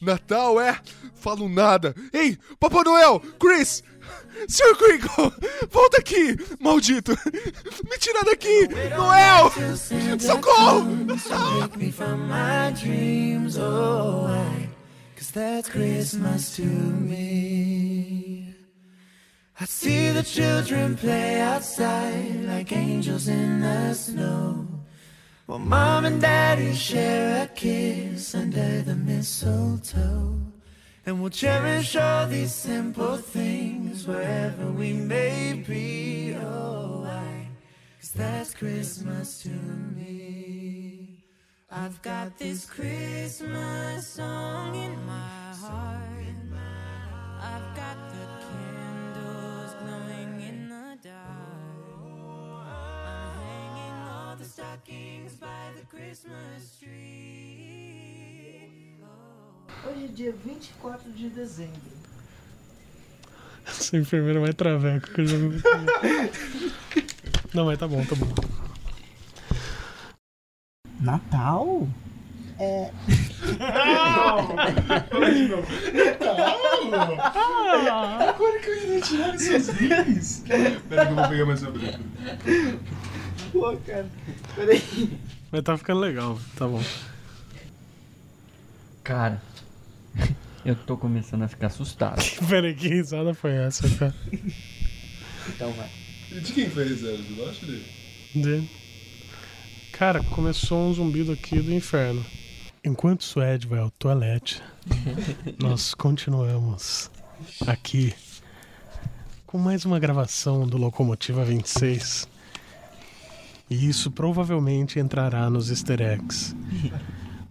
Natal 0.00 0.60
é? 0.60 0.78
Falo 1.14 1.48
nada. 1.48 1.94
Ei, 2.12 2.38
Papai 2.60 2.84
Noel! 2.84 3.20
Chris! 3.38 3.82
Sr. 4.48 4.76
Crinkle! 4.76 5.32
Volta 5.70 5.98
aqui, 5.98 6.36
maldito! 6.60 7.12
Me 7.90 7.98
tira 7.98 8.22
daqui! 8.24 8.68
Noel! 8.96 9.50
Socorro! 10.20 10.84
Oh? 13.60 14.08
Cause 15.16 15.30
that's 15.32 15.68
Christmas 15.68 16.54
to 16.56 16.62
me. 16.62 18.54
I 19.60 19.64
see 19.64 20.10
the 20.12 20.22
children 20.22 20.96
play 20.96 21.40
outside 21.40 22.44
like 22.44 22.70
angels 22.72 23.26
in 23.26 23.60
the 23.60 23.92
snow. 23.94 24.77
While 25.48 25.60
mom 25.60 26.04
and 26.04 26.20
daddy 26.20 26.74
share 26.74 27.44
a 27.44 27.46
kiss 27.46 28.34
under 28.34 28.82
the 28.82 28.94
mistletoe. 28.94 30.38
And 31.06 31.22
we'll 31.22 31.30
cherish 31.30 31.96
all 31.96 32.26
these 32.26 32.52
simple 32.52 33.16
things 33.16 34.06
wherever 34.06 34.66
we 34.66 34.92
may 34.92 35.64
be. 35.66 36.34
Oh, 36.34 37.00
why? 37.04 37.48
Cause 37.98 38.10
that's 38.10 38.52
Christmas 38.52 39.42
to 39.44 39.48
me. 39.48 41.24
I've 41.70 42.02
got 42.02 42.36
this 42.36 42.66
Christmas 42.66 44.06
song 44.06 44.74
in 44.74 45.02
my 45.06 45.54
heart. 45.62 46.08
I've 47.40 47.74
got 47.74 47.96
the 48.10 48.26
candles 48.44 49.72
glowing 49.80 50.42
in 50.42 50.68
the 50.68 50.98
dark. 51.08 51.88
I'm 52.66 53.32
hanging 53.40 54.08
all 54.10 54.36
the 54.36 54.44
stockings 54.44 55.17
by 55.36 55.72
the 55.76 55.82
Christmas 55.90 56.76
tree. 56.80 58.68
Hoje 59.86 60.04
é 60.04 60.08
dia 60.08 60.32
24 60.44 61.12
de 61.12 61.28
dezembro. 61.30 61.98
Essa 63.66 63.96
enfermeira 63.96 64.40
vai 64.40 64.52
traveco. 64.52 65.10
que 65.12 65.20
eu 65.20 65.26
já 65.26 65.36
não- 65.38 65.50
Não, 67.54 67.64
mas 67.66 67.78
tá 67.78 67.86
bom, 67.86 68.04
tá 68.04 68.14
bom. 68.16 68.26
Natal? 71.00 71.86
É. 72.58 72.90
Agora 78.28 78.58
que 78.60 78.68
eu 78.70 78.94
ia 78.94 79.00
tirar 79.00 79.34
esses 79.34 79.68
rins. 79.68 80.40
Pera 80.88 81.06
que 81.06 81.12
eu 81.12 81.16
vou 81.16 81.28
pegar 81.28 81.46
mais 81.46 81.62
uma 81.62 81.70
briga. 81.72 82.00
Pô, 83.52 83.76
cara. 83.86 84.08
Peraí. 84.54 85.18
Mas 85.50 85.62
tá 85.62 85.76
ficando 85.78 86.00
legal, 86.00 86.38
tá 86.56 86.66
bom. 86.66 86.82
Cara, 89.02 89.40
eu 90.64 90.74
tô 90.76 90.96
começando 90.96 91.42
a 91.42 91.48
ficar 91.48 91.68
assustado. 91.68 92.22
Peraí, 92.48 92.74
que 92.74 92.88
risada 92.88 93.32
foi 93.34 93.52
essa, 93.52 93.88
cara? 93.96 94.14
Então 95.48 95.72
vai. 95.72 95.90
De 96.40 96.52
quem 96.52 96.68
foi 96.68 96.82
a 96.84 96.86
risada? 96.86 97.16
Do 97.16 97.42
Lost 97.42 97.62
dele? 97.64 97.86
De- 98.34 98.68
Cara, 99.92 100.22
começou 100.22 100.78
um 100.90 100.94
zumbido 100.94 101.32
aqui 101.32 101.60
do 101.60 101.72
inferno. 101.72 102.24
Enquanto 102.84 103.24
Suede 103.24 103.66
vai 103.66 103.80
ao 103.80 103.90
toalete, 103.90 104.62
nós 105.60 105.92
continuamos 105.94 107.10
aqui 107.66 108.14
com 109.46 109.58
mais 109.58 109.84
uma 109.84 109.98
gravação 109.98 110.66
do 110.68 110.76
Locomotiva 110.76 111.44
26. 111.44 112.28
E 113.70 113.88
isso 113.88 114.10
provavelmente 114.10 114.98
entrará 114.98 115.50
nos 115.50 115.70
easter 115.70 116.00
eggs. 116.00 116.56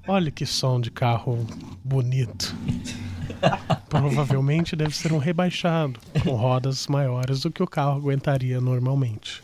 Olha 0.07 0.31
que 0.31 0.45
som 0.45 0.79
de 0.79 0.89
carro 0.89 1.45
bonito. 1.83 2.55
Provavelmente 3.89 4.75
deve 4.75 4.95
ser 4.95 5.13
um 5.13 5.17
rebaixado, 5.17 5.99
com 6.23 6.31
rodas 6.31 6.87
maiores 6.87 7.41
do 7.41 7.51
que 7.51 7.61
o 7.61 7.67
carro 7.67 7.97
aguentaria 7.97 8.59
normalmente. 8.59 9.43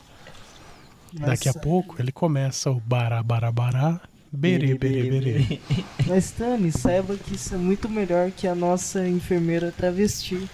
Daqui 1.14 1.48
a 1.48 1.54
pouco 1.54 1.96
ele 2.00 2.12
começa 2.12 2.72
o 2.72 2.80
barabarabará, 2.80 4.02
berê, 4.32 4.76
berê, 4.76 5.10
berê. 5.12 5.60
Mas, 6.08 6.32
Tani, 6.32 6.72
saiba 6.72 7.16
que 7.16 7.36
isso 7.36 7.54
é 7.54 7.58
muito 7.58 7.88
melhor 7.88 8.32
que 8.32 8.48
a 8.48 8.56
nossa 8.56 9.08
enfermeira 9.08 9.72
travesti. 9.72 10.50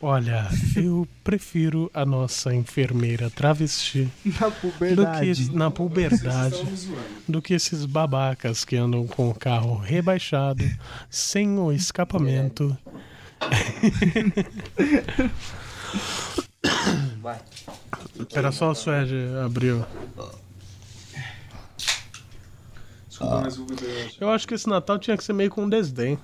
Olha, 0.00 0.46
eu 0.76 1.08
prefiro 1.24 1.90
a 1.94 2.04
nossa 2.04 2.54
enfermeira 2.54 3.30
travesti 3.30 4.08
Na 4.38 4.48
do 4.48 4.52
puberdade. 4.60 5.46
que 5.46 5.56
na 5.56 5.70
puberdade 5.70 6.62
do 7.26 7.40
que 7.40 7.54
esses 7.54 7.86
babacas 7.86 8.64
que 8.64 8.76
andam 8.76 9.06
com 9.06 9.30
o 9.30 9.34
carro 9.34 9.76
rebaixado, 9.78 10.62
sem 11.08 11.58
o 11.58 11.72
escapamento. 11.72 12.76
Vai. 17.20 17.40
Era 18.34 18.52
só 18.52 18.70
o 18.70 18.74
Suede 18.74 19.14
abriu. 19.44 19.84
Desculpa, 23.08 23.40
mas 23.40 23.56
beber. 23.56 24.14
Eu 24.20 24.30
acho 24.30 24.46
que 24.46 24.54
esse 24.54 24.68
Natal 24.68 24.98
tinha 24.98 25.16
que 25.16 25.24
ser 25.24 25.32
meio 25.32 25.50
com 25.50 25.68
desdém. 25.68 26.18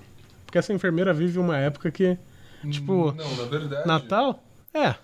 Porque 0.44 0.58
essa 0.58 0.72
enfermeira 0.74 1.14
vive 1.14 1.38
uma 1.38 1.56
época 1.56 1.90
que, 1.90 2.18
tipo, 2.70 3.10
Hum, 3.10 3.12
Não, 3.12 3.36
na 3.36 3.44
verdade. 3.44 3.86
Natal? 3.88 4.42
É. 4.74 4.94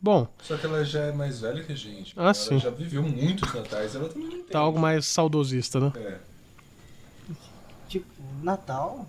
Bom, 0.00 0.28
Só 0.42 0.56
que 0.56 0.66
ela 0.66 0.84
já 0.84 1.00
é 1.04 1.12
mais 1.12 1.40
velha 1.40 1.64
que 1.64 1.72
a 1.72 1.76
gente. 1.76 2.12
Ah, 2.16 2.24
ela 2.24 2.34
sim. 2.34 2.58
já 2.58 2.70
viveu 2.70 3.02
muitos 3.02 3.52
natais, 3.52 3.94
ela 3.94 4.08
também 4.08 4.24
não 4.28 4.36
tem. 4.38 4.44
tá 4.44 4.58
algo 4.60 4.78
mais 4.78 5.06
saudosista, 5.06 5.80
né? 5.80 5.92
É. 5.96 6.18
Tipo, 7.88 8.06
Natal? 8.42 9.06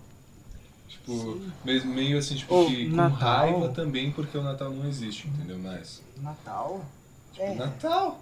Tipo, 0.88 1.40
me- 1.64 1.80
meio 1.84 2.18
assim, 2.18 2.36
tipo, 2.36 2.54
Ô, 2.54 2.66
que 2.66 2.88
com 2.88 2.96
Natal. 2.96 3.18
raiva 3.18 3.68
também, 3.68 4.10
porque 4.10 4.36
o 4.38 4.42
Natal 4.42 4.70
não 4.70 4.88
existe, 4.88 5.28
entendeu? 5.28 5.58
Mais. 5.58 6.02
Natal? 6.16 6.84
Tipo, 7.32 7.44
É. 7.46 7.54
Natal! 7.54 8.20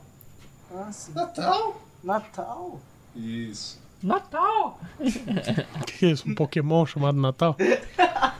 Ah, 0.74 0.90
sim. 0.92 1.12
Natal! 1.12 1.80
Natal? 2.02 2.80
Isso. 3.14 3.80
Natal! 4.02 4.80
O 5.00 5.04
que 5.86 6.06
é 6.06 6.10
isso? 6.10 6.28
Um 6.28 6.34
Pokémon 6.34 6.84
chamado 6.84 7.18
Natal. 7.18 7.56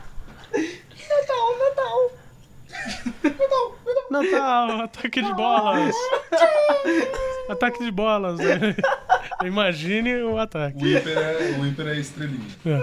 Natal, 4.09 4.81
ataque 4.81 5.21
de 5.21 5.33
bolas! 5.33 5.95
Ataque 7.49 7.83
de 7.83 7.91
bolas! 7.91 8.37
né? 8.37 8.75
Imagine 9.43 10.21
o 10.23 10.37
ataque. 10.37 10.83
O 10.83 10.87
hiper 10.87 11.17
é, 11.17 11.57
o 11.59 11.65
hiper 11.65 11.87
é 11.87 11.99
estrelinha. 11.99 12.47
É. 12.65 12.81